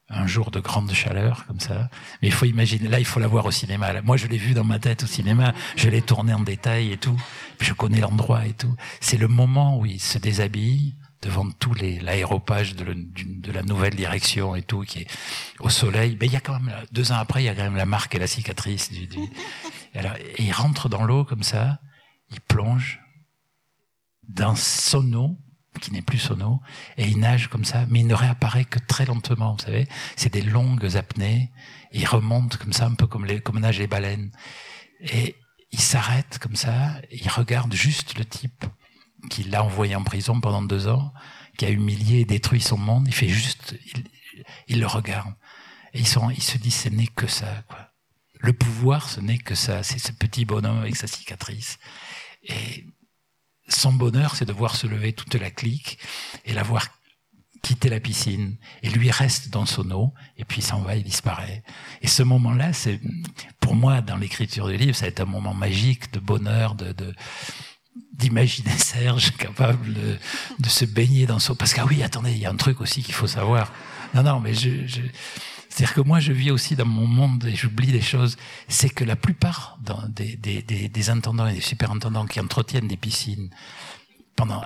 [0.09, 1.89] un jour de grande chaleur, comme ça.
[2.21, 4.01] Mais il faut imaginer, là, il faut la voir au cinéma.
[4.01, 6.97] Moi, je l'ai vu dans ma tête au cinéma, je l'ai tourné en détail et
[6.97, 7.17] tout,
[7.61, 8.75] je connais l'endroit et tout.
[8.99, 14.55] C'est le moment où il se déshabille, devant tout l'aéropage de, de, la nouvelle direction
[14.55, 15.07] et tout, qui est
[15.59, 16.17] au soleil.
[16.19, 17.85] Mais il y a quand même, deux ans après, il y a quand même la
[17.85, 18.91] marque et la cicatrice.
[18.91, 19.07] Du...
[19.93, 21.79] Et, alors, et il rentre dans l'eau comme ça,
[22.31, 22.99] il plonge
[24.27, 25.37] dans son eau,
[25.81, 26.61] qui n'est plus son eau,
[26.97, 29.87] et il nage comme ça, mais il ne réapparaît que très lentement, vous savez.
[30.15, 31.51] C'est des longues apnées.
[31.91, 34.31] Il remonte comme ça, un peu comme, les, comme nagent les baleines.
[35.01, 35.35] Et
[35.71, 38.65] il s'arrête comme ça, il regarde juste le type
[39.29, 41.13] qui l'a envoyé en prison pendant deux ans,
[41.57, 43.07] qui a humilié et détruit son monde.
[43.07, 44.03] Il fait juste, il,
[44.67, 45.33] il le regarde.
[45.93, 47.82] Et ils se disent, ce n'est que ça, quoi.
[48.43, 49.83] Le pouvoir, ce n'est que ça.
[49.83, 51.79] C'est ce petit bonhomme avec sa cicatrice.
[52.43, 52.85] Et
[53.69, 55.97] son bonheur, c'est de voir se lever toute la clique
[56.43, 56.89] et la voir
[57.61, 58.57] quitter la piscine.
[58.81, 61.63] Et lui reste dans son eau, et puis s'en va, il disparaît.
[62.01, 62.99] Et ce moment-là, c'est,
[63.61, 66.91] pour moi, dans l'écriture du livre, ça a été un moment magique de bonheur, de,
[66.91, 67.15] de
[68.11, 70.17] d'imaginer Serge capable de,
[70.59, 71.55] de, se baigner dans son...
[71.55, 73.71] Parce que, ah oui, attendez, il y a un truc aussi qu'il faut savoir.
[74.13, 74.85] Non, non, mais je...
[74.85, 75.01] je...
[75.73, 78.37] C'est-à-dire que moi, je vis aussi dans mon monde et j'oublie des choses.
[78.67, 82.95] C'est que la plupart des, des, des, des intendants et des superintendants qui entretiennent des
[82.95, 83.49] piscines
[84.35, 84.63] pendant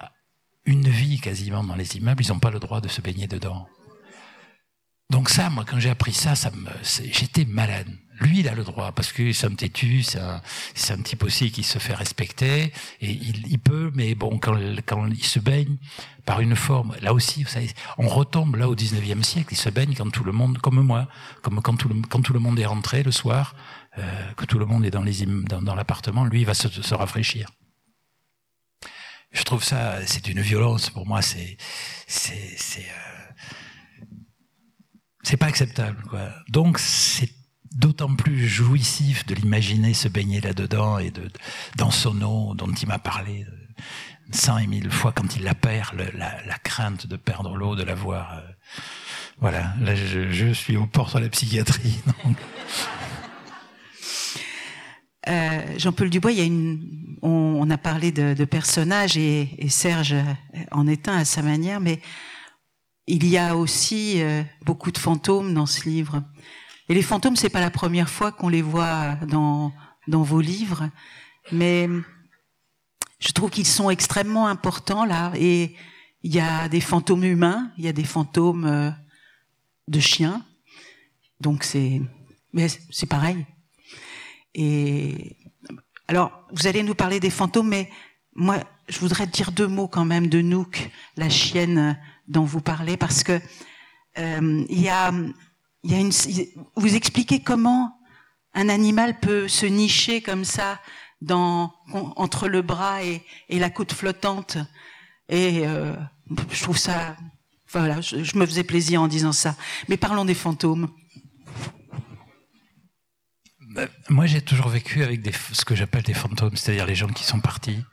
[0.65, 3.69] une vie quasiment dans les immeubles, ils n'ont pas le droit de se baigner dedans.
[5.09, 7.87] Donc ça, moi, quand j'ai appris ça, ça me, j'étais malade.
[8.19, 10.41] Lui, il a le droit parce que c'est un têtu, c'est un,
[10.89, 15.23] un type aussi qui se fait respecter et il, peut, mais bon, quand, quand il
[15.23, 15.77] se baigne
[16.25, 19.69] par une forme, là aussi, vous savez, on retombe là au 19e siècle, il se
[19.69, 21.07] baigne quand tout le monde, comme moi,
[21.41, 23.55] comme quand tout le, quand tout le monde est rentré le soir,
[23.97, 26.69] euh, que tout le monde est dans les dans, dans l'appartement, lui, il va se,
[26.69, 27.49] se rafraîchir.
[29.31, 31.57] Je trouve ça, c'est une violence pour moi, c'est,
[32.07, 32.87] c'est, c'est,
[35.29, 36.31] euh, pas acceptable, quoi.
[36.49, 37.36] Donc, c'est
[37.77, 41.13] d'autant plus jouissif de l'imaginer se baigner là-dedans et
[41.75, 43.45] dans son eau dont il m'a parlé
[44.31, 47.95] cent et mille fois quand il la perd, la, crainte de perdre l'eau, de la
[47.95, 48.33] voir.
[48.33, 48.41] Euh,
[49.39, 51.99] voilà, là je, suis au port de la psychiatrie.
[55.29, 56.47] Euh, Jean-Paul Dubois, a
[57.21, 60.15] on, a parlé de, personnages et, Serge
[60.71, 61.99] en est un à sa manière, mais
[63.07, 66.23] il y a aussi euh, beaucoup de fantômes dans ce livre.
[66.89, 69.73] Et les fantômes, c'est pas la première fois qu'on les voit dans,
[70.07, 70.89] dans vos livres,
[71.51, 71.89] mais
[73.19, 75.33] je trouve qu'ils sont extrêmement importants là.
[75.35, 75.75] Et
[76.23, 78.89] il y a des fantômes humains, il y a des fantômes euh,
[79.87, 80.45] de chiens.
[81.41, 82.01] Donc c'est,
[82.53, 83.45] mais c'est pareil.
[84.55, 85.35] Et
[86.07, 87.89] alors, vous allez nous parler des fantômes, mais
[88.33, 88.57] moi,
[88.87, 93.23] je voudrais dire deux mots quand même de Nook, la chienne dont vous parlez, parce
[93.23, 93.39] que
[94.17, 95.11] euh, il y a,
[95.83, 97.97] vous expliquez comment
[98.53, 100.79] un animal peut se nicher comme ça
[101.21, 104.57] dans entre le bras et, la côte flottante.
[105.29, 105.93] Et euh,
[106.51, 107.15] je trouve ça,
[107.69, 109.55] voilà, je, me faisais plaisir en disant ça.
[109.89, 110.89] Mais parlons des fantômes.
[113.69, 117.07] Ben, moi, j'ai toujours vécu avec des, ce que j'appelle des fantômes, c'est-à-dire les gens
[117.07, 117.83] qui sont partis,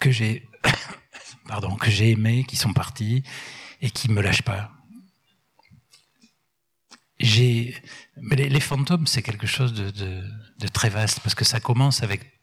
[0.00, 0.48] que j'ai,
[1.48, 3.22] pardon, que j'ai aimés, qui sont partis
[3.82, 4.70] et qui me lâchent pas.
[7.20, 7.74] J'ai,
[8.16, 10.22] mais les, fantômes, c'est quelque chose de, de,
[10.58, 12.38] de très vaste parce que ça commence avec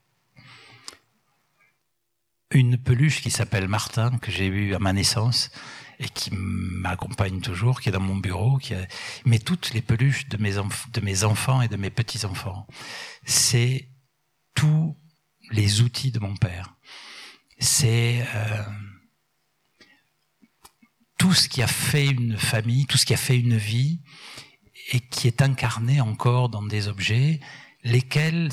[2.52, 5.50] une peluche qui s'appelle Martin que j'ai eu à ma naissance
[6.00, 8.86] et qui m'accompagne toujours, qui est dans mon bureau, qui a...
[9.26, 12.68] mais toutes les peluches de mes, de mes enfants et de mes petits-enfants,
[13.26, 13.90] c'est
[14.54, 14.98] tous
[15.52, 16.76] les outils de mon père.
[17.60, 18.64] C'est euh,
[21.18, 24.02] tout ce qui a fait une famille, tout ce qui a fait une vie
[24.92, 27.40] et qui est incarné encore dans des objets,
[27.84, 28.50] lesquels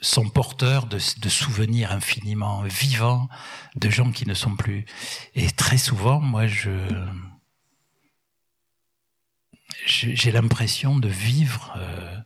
[0.00, 3.28] sont porteurs de, souvenirs infiniment vivants
[3.76, 4.84] de gens qui ne sont plus.
[5.34, 6.70] Et très souvent, moi, je
[9.86, 12.16] j'ai l'impression de vivre euh,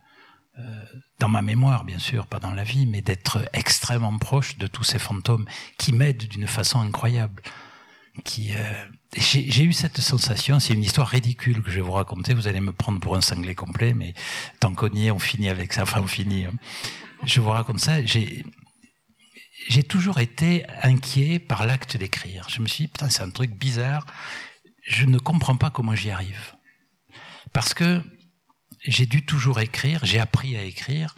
[0.58, 0.84] euh,
[1.18, 4.84] dans ma mémoire, bien sûr, pas dans la vie, mais d'être extrêmement proche de tous
[4.84, 5.46] ces fantômes
[5.78, 7.42] qui m'aident d'une façon incroyable.
[8.24, 12.34] Qui, euh, j'ai eu cette sensation, c'est une histoire ridicule que je vais vous raconter,
[12.34, 14.14] vous allez me prendre pour un cinglé complet, mais
[14.60, 16.44] tant qu'on y est, on finit avec ça, enfin on finit.
[16.44, 16.52] Hein
[17.24, 22.48] je vous raconte ça, j'ai toujours été inquiet par l'acte d'écrire.
[22.48, 24.06] Je me suis dit, putain, c'est un truc bizarre.
[24.82, 26.54] Je ne comprends pas comment j'y arrive.
[27.52, 28.02] Parce que
[28.84, 31.14] j'ai dû toujours écrire, j'ai appris à écrire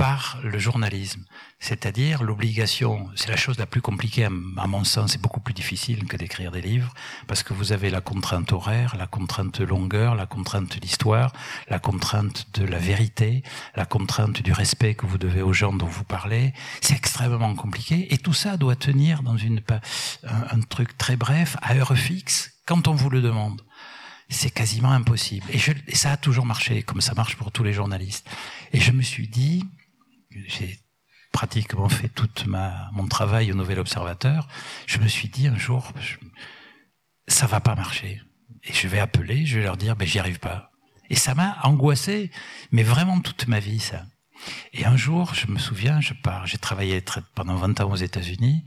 [0.00, 1.26] par le journalisme,
[1.58, 4.30] c'est-à-dire l'obligation, c'est la chose la plus compliquée à
[4.66, 6.94] mon sens, c'est beaucoup plus difficile que d'écrire des livres,
[7.26, 11.34] parce que vous avez la contrainte horaire, la contrainte longueur, la contrainte d'histoire,
[11.68, 13.42] la contrainte de la vérité,
[13.76, 18.14] la contrainte du respect que vous devez aux gens dont vous parlez, c'est extrêmement compliqué,
[18.14, 19.60] et tout ça doit tenir dans une,
[20.22, 23.60] un, truc très bref, à heure fixe, quand on vous le demande
[24.32, 25.44] c'est quasiment impossible.
[25.50, 28.24] Et, je, et, ça a toujours marché, comme ça marche pour tous les journalistes.
[28.72, 29.64] Et je me suis dit,
[30.30, 30.78] j'ai
[31.32, 34.48] pratiquement fait tout mon travail au Nouvel Observateur,
[34.86, 36.16] je me suis dit un jour, je,
[37.28, 38.20] ça va pas marcher.
[38.64, 40.72] Et je vais appeler, je vais leur dire, ben j'y arrive pas.
[41.08, 42.30] Et ça m'a angoissé,
[42.72, 44.04] mais vraiment toute ma vie, ça.
[44.72, 47.02] Et un jour, je me souviens, je pars, j'ai travaillé
[47.34, 48.64] pendant 20 ans aux États-Unis,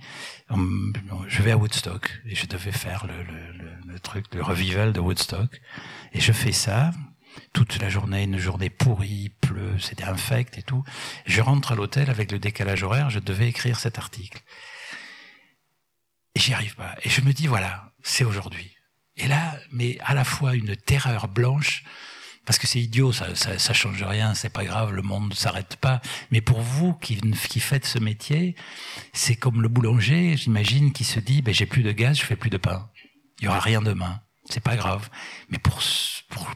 [0.49, 5.61] je vais à Woodstock, et je devais faire le, truc, le revival de Woodstock.
[6.11, 6.91] Et je fais ça,
[7.53, 10.83] toute la journée, une journée pourrie, pleut, c'était infect et tout.
[11.25, 14.41] Je rentre à l'hôtel avec le décalage horaire, je devais écrire cet article.
[16.35, 16.95] Et j'y arrive pas.
[17.03, 18.75] Et je me dis, voilà, c'est aujourd'hui.
[19.15, 21.83] Et là, mais à la fois une terreur blanche,
[22.45, 25.35] parce que c'est idiot, ça, ça, ça, change rien, c'est pas grave, le monde ne
[25.35, 26.01] s'arrête pas.
[26.31, 28.55] Mais pour vous qui, qui faites ce métier,
[29.13, 32.35] c'est comme le boulanger, j'imagine, qui se dit, ben, j'ai plus de gaz, je fais
[32.35, 32.89] plus de pain.
[33.39, 34.21] Il y aura rien demain.
[34.49, 35.09] C'est pas grave.
[35.49, 35.81] Mais pour,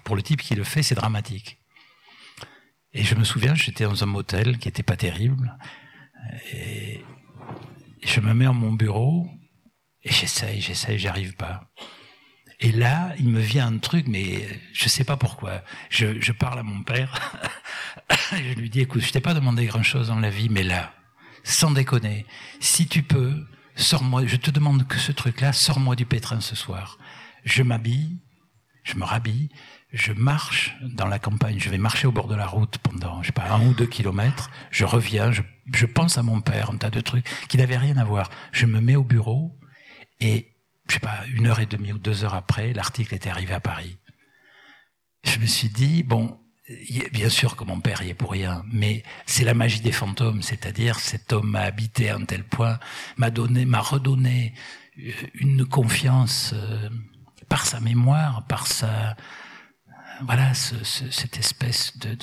[0.03, 1.57] pour, le type qui le fait, c'est dramatique.
[2.93, 5.57] Et je me souviens, j'étais dans un motel qui était pas terrible.
[6.51, 7.03] Et
[8.03, 9.29] je me mets en mon bureau
[10.03, 11.71] et j'essaye, j'essaye, j'arrive pas.
[12.59, 15.61] Et là, il me vient un truc, mais je sais pas pourquoi.
[15.89, 17.39] Je, je parle à mon père.
[18.31, 20.93] je lui dis, écoute, je t'ai pas demandé grand chose dans la vie, mais là,
[21.43, 22.25] sans déconner,
[22.59, 26.97] si tu peux, sors-moi, je te demande que ce truc-là, sors-moi du pétrin ce soir
[27.47, 28.17] je m'habille,
[28.87, 29.49] je me rhabille,
[29.91, 33.27] je marche dans la campagne, je vais marcher au bord de la route pendant, je
[33.27, 35.41] sais pas, un ou deux kilomètres, je reviens, je,
[35.73, 38.29] je pense à mon père, un tas de trucs qui n'avaient rien à voir.
[38.53, 39.59] Je me mets au bureau
[40.21, 40.55] et,
[40.87, 43.59] je sais pas, une heure et demie ou deux heures après, l'article était arrivé à
[43.59, 43.97] Paris.
[45.25, 46.39] Je me suis dit, bon,
[47.11, 50.41] bien sûr que mon père y est pour rien, mais c'est la magie des fantômes,
[50.41, 52.79] c'est-à-dire cet homme m'a habité à un tel point,
[53.17, 54.53] m'a donné, m'a redonné
[55.33, 56.89] une confiance euh,
[57.49, 59.15] par sa mémoire, par sa
[60.23, 62.17] voilà ce, ce, cette espèce de,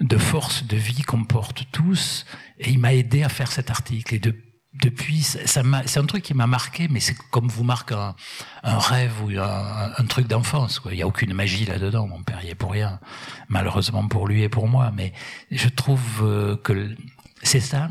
[0.00, 2.24] de, force de vie qu'on porte tous,
[2.58, 4.14] et il m'a aidé à faire cet article.
[4.14, 4.34] Et de,
[4.82, 8.14] depuis, ça, c'est un truc qui m'a marqué, mais c'est comme vous marque un,
[8.62, 10.80] un rêve ou un, un truc d'enfance.
[10.86, 12.06] Il n'y a aucune magie là-dedans.
[12.06, 13.00] Mon père y est pour rien,
[13.48, 14.92] malheureusement pour lui et pour moi.
[14.94, 15.12] Mais
[15.50, 16.94] je trouve euh, que
[17.42, 17.90] c'est ça,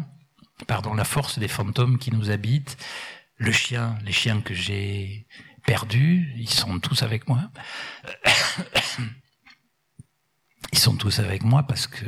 [0.68, 2.78] pardon, la force des fantômes qui nous habitent.
[3.38, 5.25] Le chien, les chiens que j'ai
[5.65, 7.51] perdus, ils sont tous avec moi.
[10.71, 12.05] Ils sont tous avec moi parce que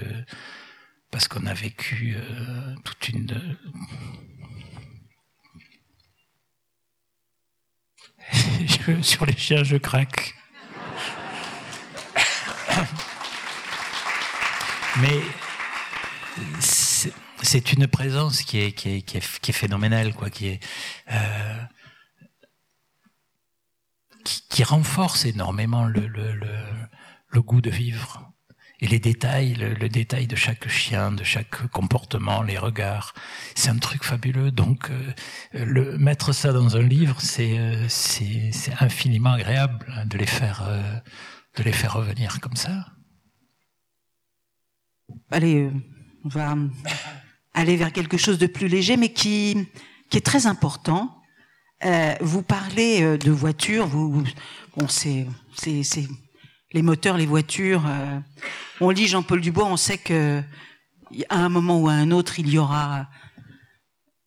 [1.10, 3.58] parce qu'on a vécu euh, toute une
[9.02, 10.36] sur les chiens, je craque.
[14.98, 15.22] Mais
[17.42, 20.60] c'est une présence qui est, qui est, qui est, phénoménale, quoi, qui est
[21.12, 21.64] euh,
[24.24, 26.34] qui, renforce énormément le, le,
[27.30, 28.28] le, goût de vivre
[28.80, 33.14] et les détails, le, détail de chaque chien, de chaque comportement, les regards,
[33.56, 34.52] c'est un truc fabuleux.
[34.52, 34.92] Donc,
[35.56, 40.82] euh, mettre ça dans un livre, c'est euh, infiniment agréable hein, de les faire euh,
[41.58, 42.86] de les faire revenir comme ça.
[45.32, 45.72] Allez,
[46.24, 46.56] on va
[47.58, 49.68] aller vers quelque chose de plus léger, mais qui,
[50.10, 51.24] qui est très important.
[51.84, 54.24] Euh, vous parlez euh, de voitures, vous,
[54.76, 56.08] bon, c'est, c'est,
[56.72, 57.84] les moteurs, les voitures.
[57.88, 58.20] Euh,
[58.80, 60.42] on lit Jean-Paul Dubois, on sait que
[61.30, 63.08] à un moment ou à un autre, il y aura.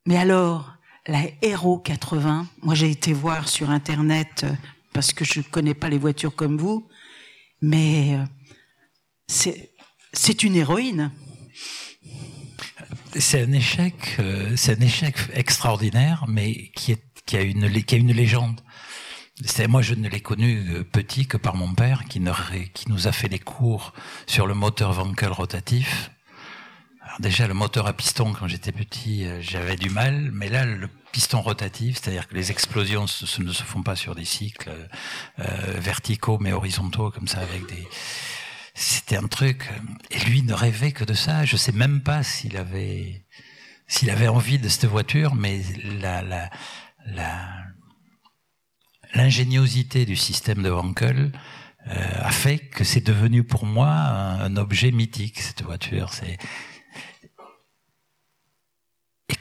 [0.07, 0.73] Mais alors,
[1.07, 4.45] la Hero 80, moi j'ai été voir sur Internet
[4.93, 6.89] parce que je connais pas les voitures comme vous,
[7.63, 8.19] mais
[9.29, 9.71] c'est,
[10.13, 11.13] c'est une héroïne
[13.19, 17.95] c'est un échec, euh, c'est un échec extraordinaire, mais qui, est, qui, a une, qui
[17.95, 18.61] a une légende.
[19.45, 22.33] C'est moi, je ne l'ai connu euh, petit que par mon père, qui, ne,
[22.75, 23.95] qui nous a fait des cours
[24.27, 26.11] sur le moteur Wankel rotatif.
[27.03, 30.65] Alors déjà, le moteur à piston, quand j'étais petit, euh, j'avais du mal, mais là,
[30.65, 33.07] le piston rotatif, c'est-à-dire que les explosions
[33.39, 34.71] ne se font pas sur des cycles
[35.39, 35.45] euh,
[35.79, 37.89] verticaux, mais horizontaux, comme ça, avec des
[38.81, 39.71] c'était un truc.
[40.11, 41.45] Et lui ne rêvait que de ça.
[41.45, 43.27] Je sais même pas s'il avait,
[43.87, 45.63] s'il avait envie de cette voiture, mais
[49.15, 51.33] l'ingéniosité du système de Wankel
[51.87, 56.11] euh, a fait que c'est devenu pour moi un, objet mythique cette voiture.
[56.23, 56.39] Et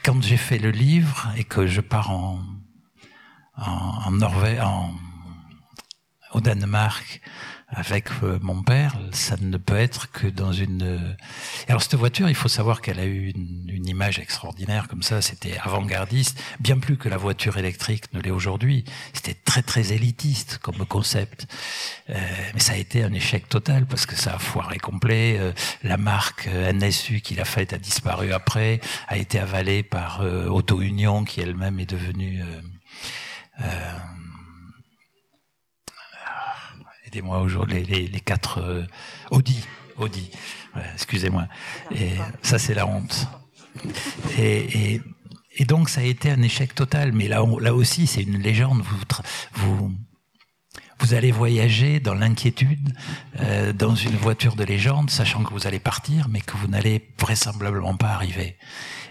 [0.04, 2.42] quand j'ai fait le livre et que je pars en
[4.10, 4.60] Norvège,
[6.32, 7.20] au Danemark
[7.72, 10.82] avec euh, mon père, ça ne peut être que dans une.
[10.82, 11.14] Euh,
[11.68, 15.22] alors cette voiture, il faut savoir qu'elle a eu une, une, image extraordinaire comme ça.
[15.22, 18.84] C'était avant-gardiste, bien plus que la voiture électrique ne l'est aujourd'hui.
[19.12, 21.46] C'était très très élitiste comme concept,
[22.10, 22.14] euh,
[22.54, 25.36] mais ça a été un échec total parce que ça a foiré complet.
[25.38, 25.52] Euh,
[25.84, 31.24] la marque NSU qui l'a faite a disparu après, a été avalée par Auto Union
[31.24, 32.42] qui elle-même est devenue
[37.10, 38.84] aidez-moi aujourd'hui, les, quatre euh,
[39.32, 39.64] Audi,
[39.96, 40.30] Audi,
[40.94, 41.48] excusez-moi.
[41.90, 43.26] Et ça, c'est la honte.
[44.38, 45.00] Et,
[45.66, 47.12] donc, ça a été un échec total.
[47.12, 48.82] Mais là, aussi, c'est une légende.
[48.82, 48.96] Vous,
[49.54, 49.92] vous,
[51.00, 52.94] vous allez voyager dans l'inquiétude,
[53.40, 57.12] euh, dans une voiture de légende, sachant que vous allez partir, mais que vous n'allez
[57.18, 58.56] vraisemblablement pas arriver.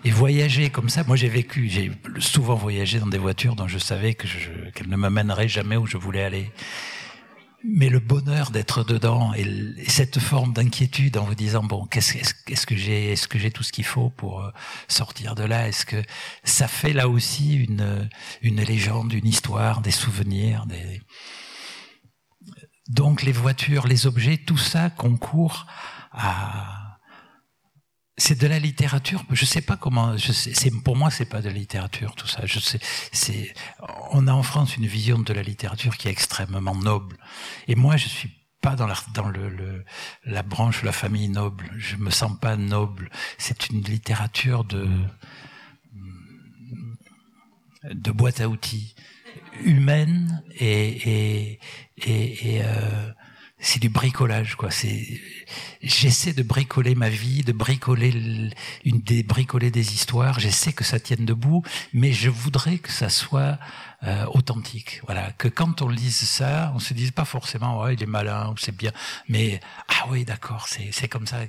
[0.06, 3.78] Et voyager comme ça, moi j'ai vécu, j'ai souvent voyagé dans des voitures dont je
[3.78, 4.28] savais que
[4.74, 6.52] qu'elles ne me mèneraient jamais où je voulais aller
[7.64, 9.46] mais le bonheur d'être dedans et,
[9.88, 13.64] cette forme d'inquiétude en vous disant bon qu'est-ce est-ce que j'ai est-ce que j'ai tout
[13.64, 14.52] ce qu'il faut pour euh,
[14.88, 15.68] sortir de là?
[15.68, 16.02] Est-ce que
[16.44, 18.10] ça fait là aussi une
[18.42, 21.02] une légende une histoire des souvenirs des
[22.88, 25.68] donc les voitures les objets tout ça concourt
[26.12, 26.79] à
[28.20, 29.24] c'est de la littérature.
[29.32, 30.18] Je sais pas comment.
[30.18, 32.46] Je sais, pour moi, c'est pas de la littérature tout ça.
[32.46, 32.80] Je sais.
[33.12, 33.54] C'est.
[34.12, 37.18] On a en France une vision de la littérature qui est extrêmement noble.
[37.68, 38.30] Et moi, je suis
[38.62, 39.86] pas dans la dans le, le
[40.26, 41.72] la branche la famille noble.
[41.78, 43.10] Je me sens pas noble.
[43.38, 44.88] C'est une littérature de
[47.84, 48.96] de boîte à outils
[49.64, 51.60] humaine et et
[51.98, 53.12] et, et euh,
[53.60, 54.72] c'est du bricolage quoi.
[54.72, 55.20] C'est
[55.82, 58.52] j'essaie de bricoler ma vie de bricoler
[58.86, 60.40] une des bricoler des histoires.
[60.40, 63.60] J'essaie que ça tienne debout mais je voudrais que ça soit
[64.04, 65.02] euh, authentique.
[65.06, 65.32] Voilà.
[65.34, 68.58] Que quand on lise ça on se dise pas forcément ouais il est malin ou
[68.58, 68.92] c'est bien
[69.28, 71.40] mais ah oui d'accord c'est c'est comme ça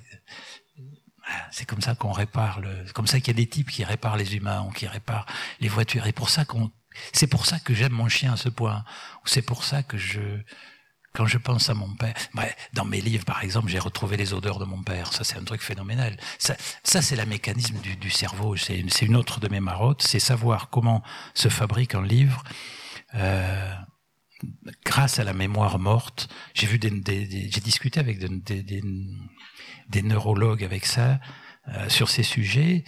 [1.50, 4.16] c'est comme ça qu'on répare le, comme ça qu'il y a des types qui réparent
[4.16, 5.26] les humains ou qui réparent
[5.60, 6.06] les voitures.
[6.06, 6.70] Et pour ça qu'on
[7.12, 8.84] c'est pour ça que j'aime mon chien à ce point.
[9.24, 10.20] C'est pour ça que je
[11.12, 12.14] quand je pense à mon père,
[12.72, 15.12] dans mes livres, par exemple, j'ai retrouvé les odeurs de mon père.
[15.12, 16.16] Ça, c'est un truc phénoménal.
[16.38, 16.54] Ça,
[16.84, 18.56] c'est le mécanisme du, cerveau.
[18.56, 20.02] C'est une, autre de mes marottes.
[20.02, 21.02] C'est savoir comment
[21.34, 22.44] se fabrique un livre.
[23.14, 23.74] Euh,
[24.84, 28.82] grâce à la mémoire morte, j'ai discuté avec des,
[29.88, 31.18] des, neurologues avec ça
[31.68, 32.84] euh, sur ces sujets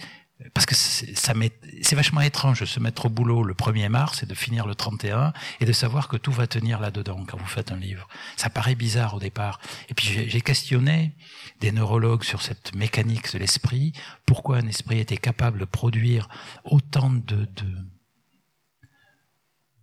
[0.53, 4.33] parce que c'est vachement étrange de se mettre au boulot le 1er mars et de
[4.33, 7.77] finir le 31 et de savoir que tout va tenir là-dedans quand vous faites un
[7.77, 8.07] livre.
[8.35, 9.59] Ça paraît bizarre au départ.
[9.89, 11.13] Et puis j'ai questionné
[11.59, 13.93] des neurologues sur cette mécanique de l'esprit,
[14.25, 16.27] pourquoi un esprit était capable de produire
[16.65, 17.77] autant de, de,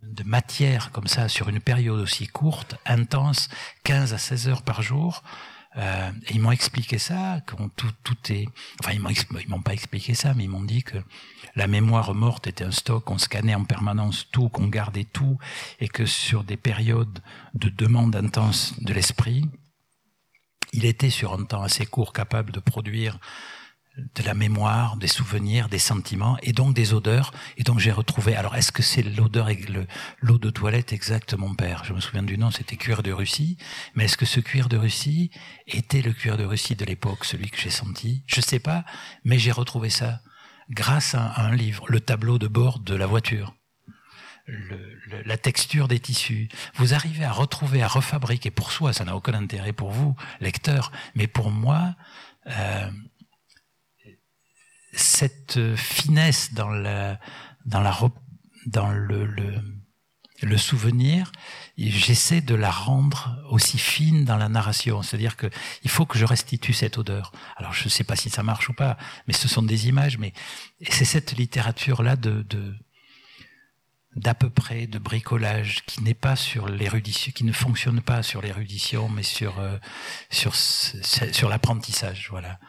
[0.03, 3.49] de matière comme ça sur une période aussi courte, intense,
[3.83, 5.23] 15 à 16 heures par jour.
[5.77, 8.47] Euh, ils m'ont expliqué ça, que tout, tout est.
[8.79, 10.97] Enfin, ils m'ont, ils m'ont pas expliqué ça, mais ils m'ont dit que
[11.55, 15.37] la mémoire morte était un stock, on scannait en permanence tout, qu'on gardait tout,
[15.79, 17.19] et que sur des périodes
[17.53, 19.45] de demande intense de l'esprit,
[20.73, 23.19] il était sur un temps assez court capable de produire
[24.15, 27.33] de la mémoire, des souvenirs, des sentiments, et donc des odeurs.
[27.57, 28.35] Et donc j'ai retrouvé.
[28.35, 29.59] Alors est-ce que c'est l'odeur et
[30.19, 31.83] l'eau de toilette exact, mon père?
[31.85, 33.57] Je me souviens du nom, c'était cuir de Russie.
[33.95, 35.31] Mais est-ce que ce cuir de Russie
[35.67, 38.23] était le cuir de Russie de l'époque, celui que j'ai senti?
[38.27, 38.85] Je sais pas,
[39.23, 40.21] mais j'ai retrouvé ça
[40.69, 43.53] grâce à un livre, le tableau de bord de la voiture.
[45.25, 46.49] la texture des tissus.
[46.75, 50.91] Vous arrivez à retrouver, à refabriquer pour soi, ça n'a aucun intérêt pour vous, lecteur,
[51.15, 51.95] mais pour moi,
[52.47, 52.89] euh,
[54.93, 57.19] cette finesse dans la
[57.65, 57.97] dans la
[58.65, 59.61] dans le, le,
[60.41, 61.31] le souvenir,
[61.77, 65.01] j'essaie de la rendre aussi fine dans la narration.
[65.01, 65.47] C'est-à-dire que
[65.83, 67.31] il faut que je restitue cette odeur.
[67.57, 70.17] Alors je ne sais pas si ça marche ou pas, mais ce sont des images.
[70.17, 70.33] Mais
[70.89, 72.75] c'est cette littérature-là de, de
[74.15, 78.41] d'à peu près de bricolage qui n'est pas sur l'érudition, qui ne fonctionne pas sur
[78.41, 79.77] l'érudition, mais sur euh,
[80.29, 82.27] sur sur l'apprentissage.
[82.29, 82.59] Voilà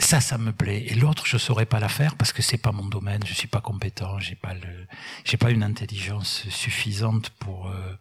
[0.00, 0.84] ça, ça me plaît.
[0.86, 3.22] Et l'autre, je saurais pas la faire parce que c'est pas mon domaine.
[3.26, 4.18] Je suis pas compétent.
[4.18, 4.86] J'ai pas le,
[5.24, 7.98] j'ai pas une intelligence suffisante pour euh,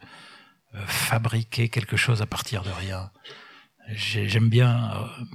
[0.75, 3.11] euh, fabriquer quelque chose à partir de rien.
[3.89, 5.25] J'aime bien euh,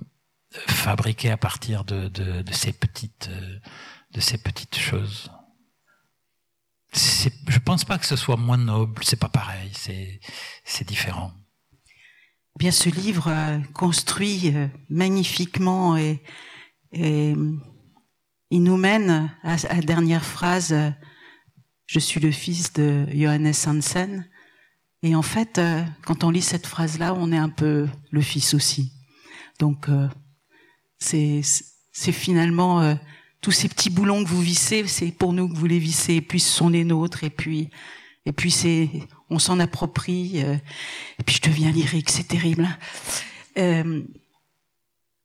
[0.66, 3.28] fabriquer à partir de, de, de ces petites,
[4.12, 5.30] de ces petites choses.
[6.94, 9.02] Je pense pas que ce soit moins noble.
[9.04, 9.70] C'est pas pareil.
[9.74, 10.20] C'est,
[10.64, 11.32] c'est différent.
[12.56, 14.54] Bien, ce livre construit
[14.88, 16.22] magnifiquement et
[16.94, 17.34] et
[18.50, 20.74] il nous mène à la dernière phrase,
[21.86, 24.28] je suis le fils de Johannes Hansen.
[25.02, 25.60] Et en fait,
[26.06, 28.92] quand on lit cette phrase-là, on est un peu le fils aussi.
[29.58, 30.08] Donc, euh,
[30.98, 31.42] c'est
[32.12, 32.94] finalement euh,
[33.40, 36.22] tous ces petits boulons que vous vissez, c'est pour nous que vous les vissez, et
[36.22, 37.70] puis ce sont les nôtres, et puis
[38.26, 38.88] et puis c'est
[39.28, 40.56] on s'en approprie, euh,
[41.18, 42.68] et puis je deviens lyrique, c'est terrible.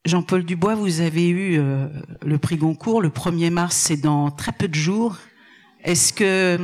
[0.05, 1.87] Jean-Paul Dubois, vous avez eu euh,
[2.21, 5.17] le prix Goncourt le 1er mars, c'est dans très peu de jours.
[5.83, 6.59] Est-ce que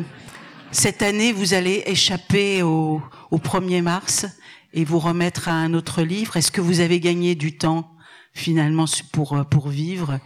[0.71, 4.25] cette année, vous allez échapper au, 1er mars
[4.73, 6.37] et vous remettre à un autre livre?
[6.37, 7.91] Est-ce que vous avez gagné du temps
[8.33, 10.19] finalement pour, euh, pour vivre?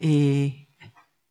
[0.00, 0.68] Et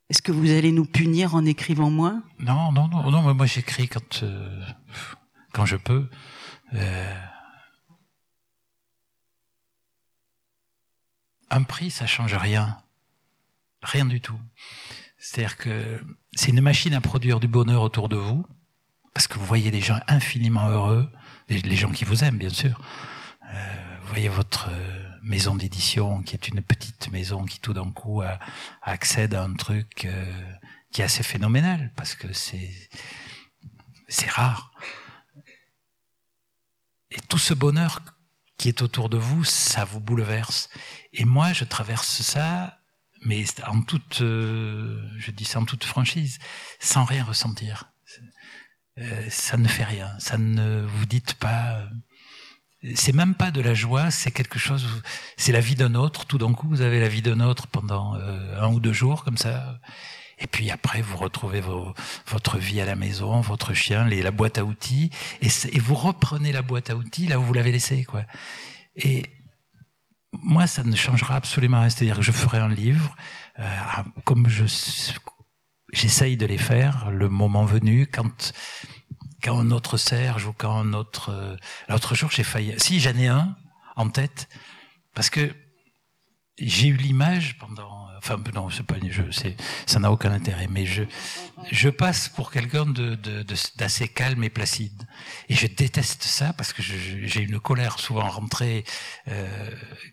[0.09, 2.23] est-ce que vous allez nous punir en écrivant moins?
[2.39, 4.61] Non, non, non, moi j'écris quand, euh,
[5.53, 6.09] quand je peux.
[11.51, 12.77] Un prix, ça change rien.
[13.83, 14.39] Rien du tout.
[15.19, 16.01] C'est-à-dire que
[16.33, 18.45] c'est une machine à produire du bonheur autour de vous,
[19.13, 21.11] parce que vous voyez des gens infiniment heureux,
[21.49, 22.81] les, gens qui vous aiment, bien sûr.
[23.53, 27.91] Euh, vous voyez votre euh, maison d'édition, qui est une petite maison qui tout d'un
[27.91, 28.23] coup
[28.81, 30.55] accède à un truc euh,
[30.91, 32.71] qui est assez phénoménal, parce que c'est
[34.07, 34.71] c'est rare.
[37.11, 38.01] Et tout ce bonheur
[38.61, 40.69] qui est autour de vous, ça vous bouleverse.
[41.13, 42.77] Et moi, je traverse ça,
[43.25, 46.37] mais en toute, euh, je dis ça en toute franchise,
[46.79, 47.91] sans rien ressentir.
[48.99, 50.11] Euh, ça ne fait rien.
[50.19, 51.79] Ça ne vous dites pas.
[52.83, 54.87] Euh, c'est même pas de la joie, c'est quelque chose.
[55.37, 56.27] C'est la vie d'un autre.
[56.27, 59.37] Tout d'un coup, vous avez la vie d'un autre pendant un ou deux jours comme
[59.37, 59.79] ça.
[60.41, 61.61] Et puis après, vous retrouvez
[62.27, 65.11] votre vie à la maison, votre chien, les, la boîte à outils,
[65.41, 68.23] et, et, vous reprenez la boîte à outils là où vous l'avez laissée, quoi.
[68.95, 69.23] Et
[70.33, 71.89] moi, ça ne changera absolument rien.
[71.89, 73.15] C'est-à-dire que je ferai un livre,
[73.59, 73.65] euh,
[74.23, 74.65] comme je
[75.93, 78.53] j'essaye de les faire, le moment venu, quand
[79.43, 81.57] quand un autre Serge ou quand un autre euh,
[81.89, 82.73] l'autre jour j'ai failli.
[82.77, 83.55] Si j'en ai un
[83.95, 84.47] en tête,
[85.13, 85.53] parce que
[86.57, 88.95] j'ai eu l'image pendant Enfin, non, c'est pas
[89.31, 89.55] c'est,
[89.85, 90.67] ça n'a aucun intérêt.
[90.69, 91.03] Mais je,
[91.71, 93.15] je passe pour quelqu'un de,
[93.75, 95.07] d'assez calme et placide.
[95.49, 98.83] Et je déteste ça parce que j'ai une colère souvent rentrée
[99.27, 99.71] euh,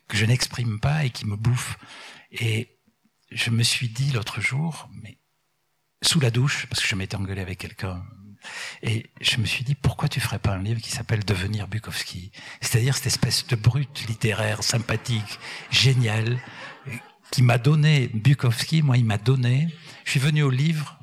[0.09, 1.77] que je n'exprime pas et qui me bouffe.
[2.31, 2.79] Et
[3.31, 5.19] je me suis dit l'autre jour, mais
[6.03, 8.03] sous la douche, parce que je m'étais engueulé avec quelqu'un
[8.83, 12.31] Et je me suis dit, pourquoi tu ferais pas un livre qui s'appelle Devenir Bukowski?
[12.61, 15.39] C'est-à-dire cette espèce de brute littéraire, sympathique,
[15.71, 16.39] génial,
[17.31, 19.69] qui m'a donné, Bukowski, moi, il m'a donné,
[20.05, 20.99] je suis venu au livre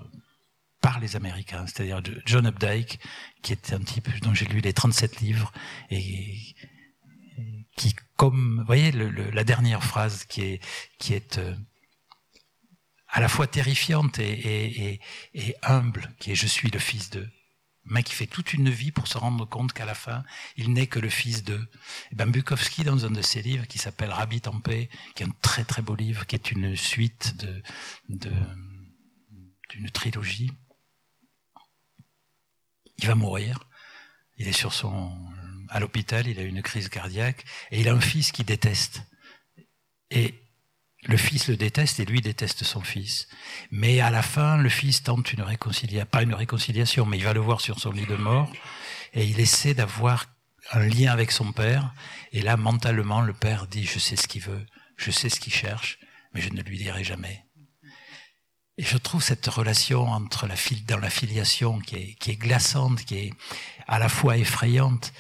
[0.82, 3.00] par les Américains, c'est-à-dire John Updike,
[3.42, 5.52] qui était un type dont j'ai lu les 37 livres,
[5.90, 6.56] et
[7.76, 10.62] qui, comme, vous voyez, la dernière phrase qui est,
[11.00, 11.56] qui est euh,
[13.10, 15.00] à la fois terrifiante et,
[15.64, 17.28] humble, qui est Je suis le fils de.
[17.86, 20.24] Mais qui fait toute une vie pour se rendre compte qu'à la fin,
[20.58, 21.56] il n'est que le fils de.
[22.12, 25.28] Et ben Bukowski, dans un de ses livres qui s'appelle Rabbit en paix, qui est
[25.28, 28.32] un très très beau livre, qui est une suite de,
[29.70, 30.52] d'une trilogie,
[32.98, 33.60] il va mourir.
[34.38, 35.12] Il est sur son,
[35.70, 39.04] à l'hôpital, il a une crise cardiaque, et il a un fils qui déteste.
[40.12, 40.45] Et
[41.06, 43.28] le fils le déteste et lui déteste son fils.
[43.72, 47.34] Mais à la fin, le fils tente une réconciliation, pas une réconciliation, mais il va
[47.34, 48.52] le voir sur son lit de mort
[49.14, 50.26] et il essaie d'avoir
[50.72, 51.94] un lien avec son père.
[52.32, 54.66] Et là, mentalement, le père dit, je sais ce qu'il veut,
[54.98, 56.00] je sais ce qu'il cherche,
[56.34, 57.46] mais je ne lui dirai jamais.
[58.78, 63.34] Et je trouve cette relation entre la dans la filiation qui est glaçante, qui est
[63.88, 65.14] à la fois effrayante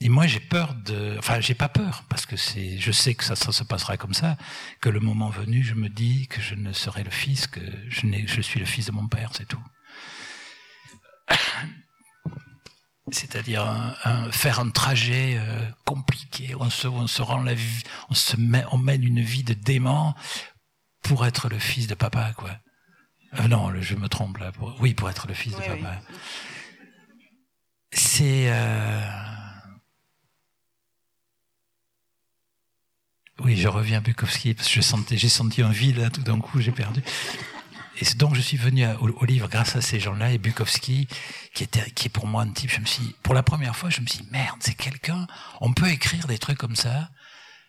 [0.00, 3.24] et moi, j'ai peur de, enfin, j'ai pas peur parce que c'est, je sais que
[3.24, 4.36] ça, ça, se passera comme ça,
[4.80, 8.40] que le moment venu, je me dis que je ne serai le fils, que je,
[8.40, 9.62] suis le fils de mon père, c'est tout.
[13.10, 18.14] C'est-à-dire un, faire un trajet euh, compliqué, on se, on se rend la vie, on
[18.14, 20.14] se met, on mène une vie de dément
[21.02, 22.50] pour être le fils de papa, quoi.
[23.40, 24.52] Euh, non, je me trompe là.
[24.52, 26.00] Pour, oui, pour être le fils de papa.
[27.92, 29.27] C'est euh,
[33.40, 36.40] Oui, je reviens à Bukowski parce que je sentais, j'ai senti un vide tout d'un
[36.40, 37.02] coup, j'ai perdu.
[38.00, 41.08] Et donc je suis venu au, livre grâce à ces gens-là et Bukowski,
[41.54, 42.70] qui était, qui est pour moi un type.
[42.70, 45.26] Je me suis, pour la première fois, je me suis dit, merde, c'est quelqu'un.
[45.60, 47.10] On peut écrire des trucs comme ça,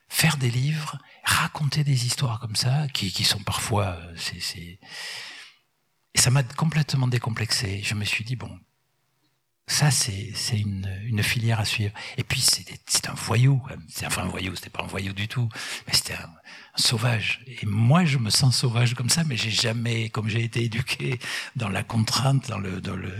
[0.07, 4.80] faire des livres, raconter des histoires comme ça, qui, qui sont parfois, euh, c'est, c'est.
[6.15, 7.82] Et ça m'a complètement décomplexé.
[7.84, 8.59] Je me suis dit bon,
[9.70, 11.93] ça, c'est une, une, filière à suivre.
[12.17, 13.61] Et puis, c'est un voyou.
[13.88, 15.47] C'est enfin un voyou, c'était pas un voyou du tout,
[15.88, 16.30] mais c'était un,
[16.76, 17.41] sauvage.
[17.45, 21.20] Et moi, je me sens sauvage comme ça, mais j'ai jamais, comme j'ai été éduqué
[21.55, 23.13] dans la contrainte, dans le, dans le,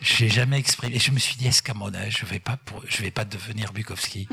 [0.00, 0.96] j'ai jamais exprimé.
[0.96, 3.10] Et je me suis dit, est-ce qu'à mon âge, je vais pas, pour, je vais
[3.10, 4.28] pas devenir Bukowski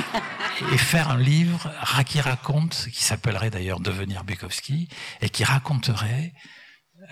[0.72, 1.70] et faire un livre
[2.06, 4.88] qui raconte, qui s'appellerait d'ailleurs Devenir Bukowski,
[5.20, 6.32] et qui raconterait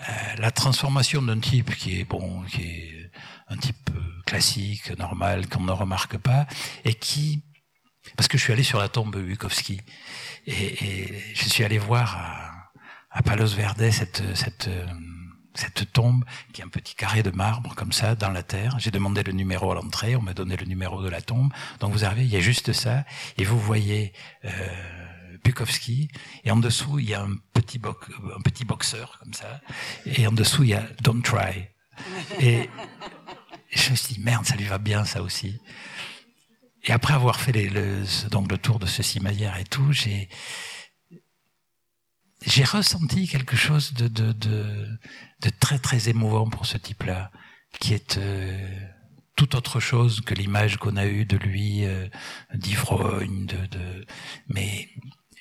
[0.09, 3.04] euh, la transformation d'un type qui est bon, qui est
[3.47, 6.47] un type euh, classique, normal, qu'on ne remarque pas,
[6.83, 7.43] et qui,
[8.17, 9.81] parce que je suis allé sur la tombe Bukowski,
[10.47, 12.71] et, et je suis allé voir à,
[13.11, 14.85] à Palos Verdes cette, cette, euh,
[15.53, 18.77] cette tombe qui est un petit carré de marbre comme ça dans la terre.
[18.79, 21.53] J'ai demandé le numéro à l'entrée, on m'a donné le numéro de la tombe.
[21.79, 23.05] Donc vous arrivez, il y a juste ça,
[23.37, 24.11] et vous voyez
[24.43, 26.09] euh, Bukowski,
[26.43, 29.61] et en dessous il y a un petit, un petit boxeur comme ça,
[30.05, 31.69] et en dessous il y a Don't Try.
[32.39, 32.69] Et
[33.71, 35.59] je me suis dit, merde, ça lui va bien, ça aussi.
[36.83, 40.29] Et après avoir fait les, le, donc le tour de ce cimaillère et tout, j'ai,
[42.45, 44.97] j'ai ressenti quelque chose de, de,
[45.59, 47.31] très très émouvant pour ce type-là,
[47.79, 48.69] qui est euh,
[49.35, 52.07] tout autre chose que l'image qu'on a eue de lui, euh,
[52.53, 54.05] d'ivrogne, de, de,
[54.47, 54.87] mais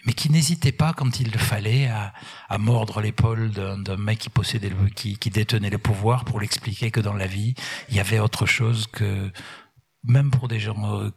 [0.05, 2.13] mais qui n'hésitait pas quand il le fallait à,
[2.49, 6.91] à mordre l'épaule d'un mec qui possédait le, qui, qui détenait le pouvoir pour l'expliquer
[6.91, 7.55] que dans la vie
[7.89, 9.31] il y avait autre chose que
[10.07, 11.11] même pour des gens euh,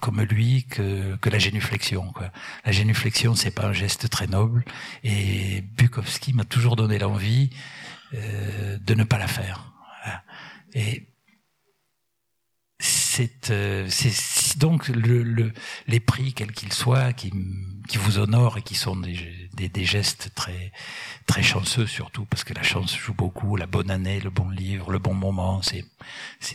[0.00, 2.30] comme lui que, que la génuflexion quoi.
[2.64, 4.64] La génuflexion c'est pas un geste très noble
[5.04, 7.50] et Bukowski m'a toujours donné l'envie
[8.14, 9.72] euh, de ne pas la faire.
[10.74, 11.06] Et
[12.78, 13.88] c'est euh,
[14.56, 15.52] donc le, le,
[15.86, 17.32] les prix, quels qu'ils soient, qui,
[17.88, 20.72] qui vous honorent et qui sont des, des, des, gestes très,
[21.26, 24.90] très chanceux surtout, parce que la chance joue beaucoup, la bonne année, le bon livre,
[24.90, 25.84] le bon moment, c'est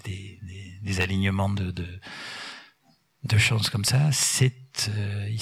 [0.06, 1.88] des, des, des, alignements de, de,
[3.24, 4.12] de chance comme ça.
[4.12, 4.54] C'est
[4.90, 5.42] euh, ils,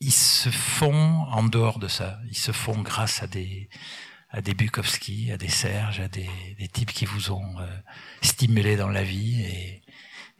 [0.00, 3.68] ils se font en dehors de ça, ils se font grâce à des
[4.32, 7.66] à des Bukowski, à des Serge, à des, des types qui vous ont euh,
[8.22, 9.42] stimulé dans la vie.
[9.42, 9.79] Et,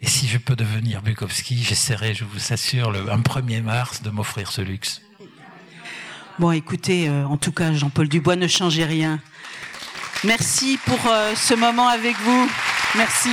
[0.01, 4.11] et, si je peux devenir Bukowski, j'essaierai, je vous assure, le, un 1er mars de
[4.11, 5.03] m'offrir ce luxe.
[6.39, 9.21] Bon, écoutez, euh, en tout cas, Jean-Paul Dubois, ne changez rien.
[10.25, 12.51] Merci pour euh, ce moment avec vous.
[12.97, 13.31] Merci.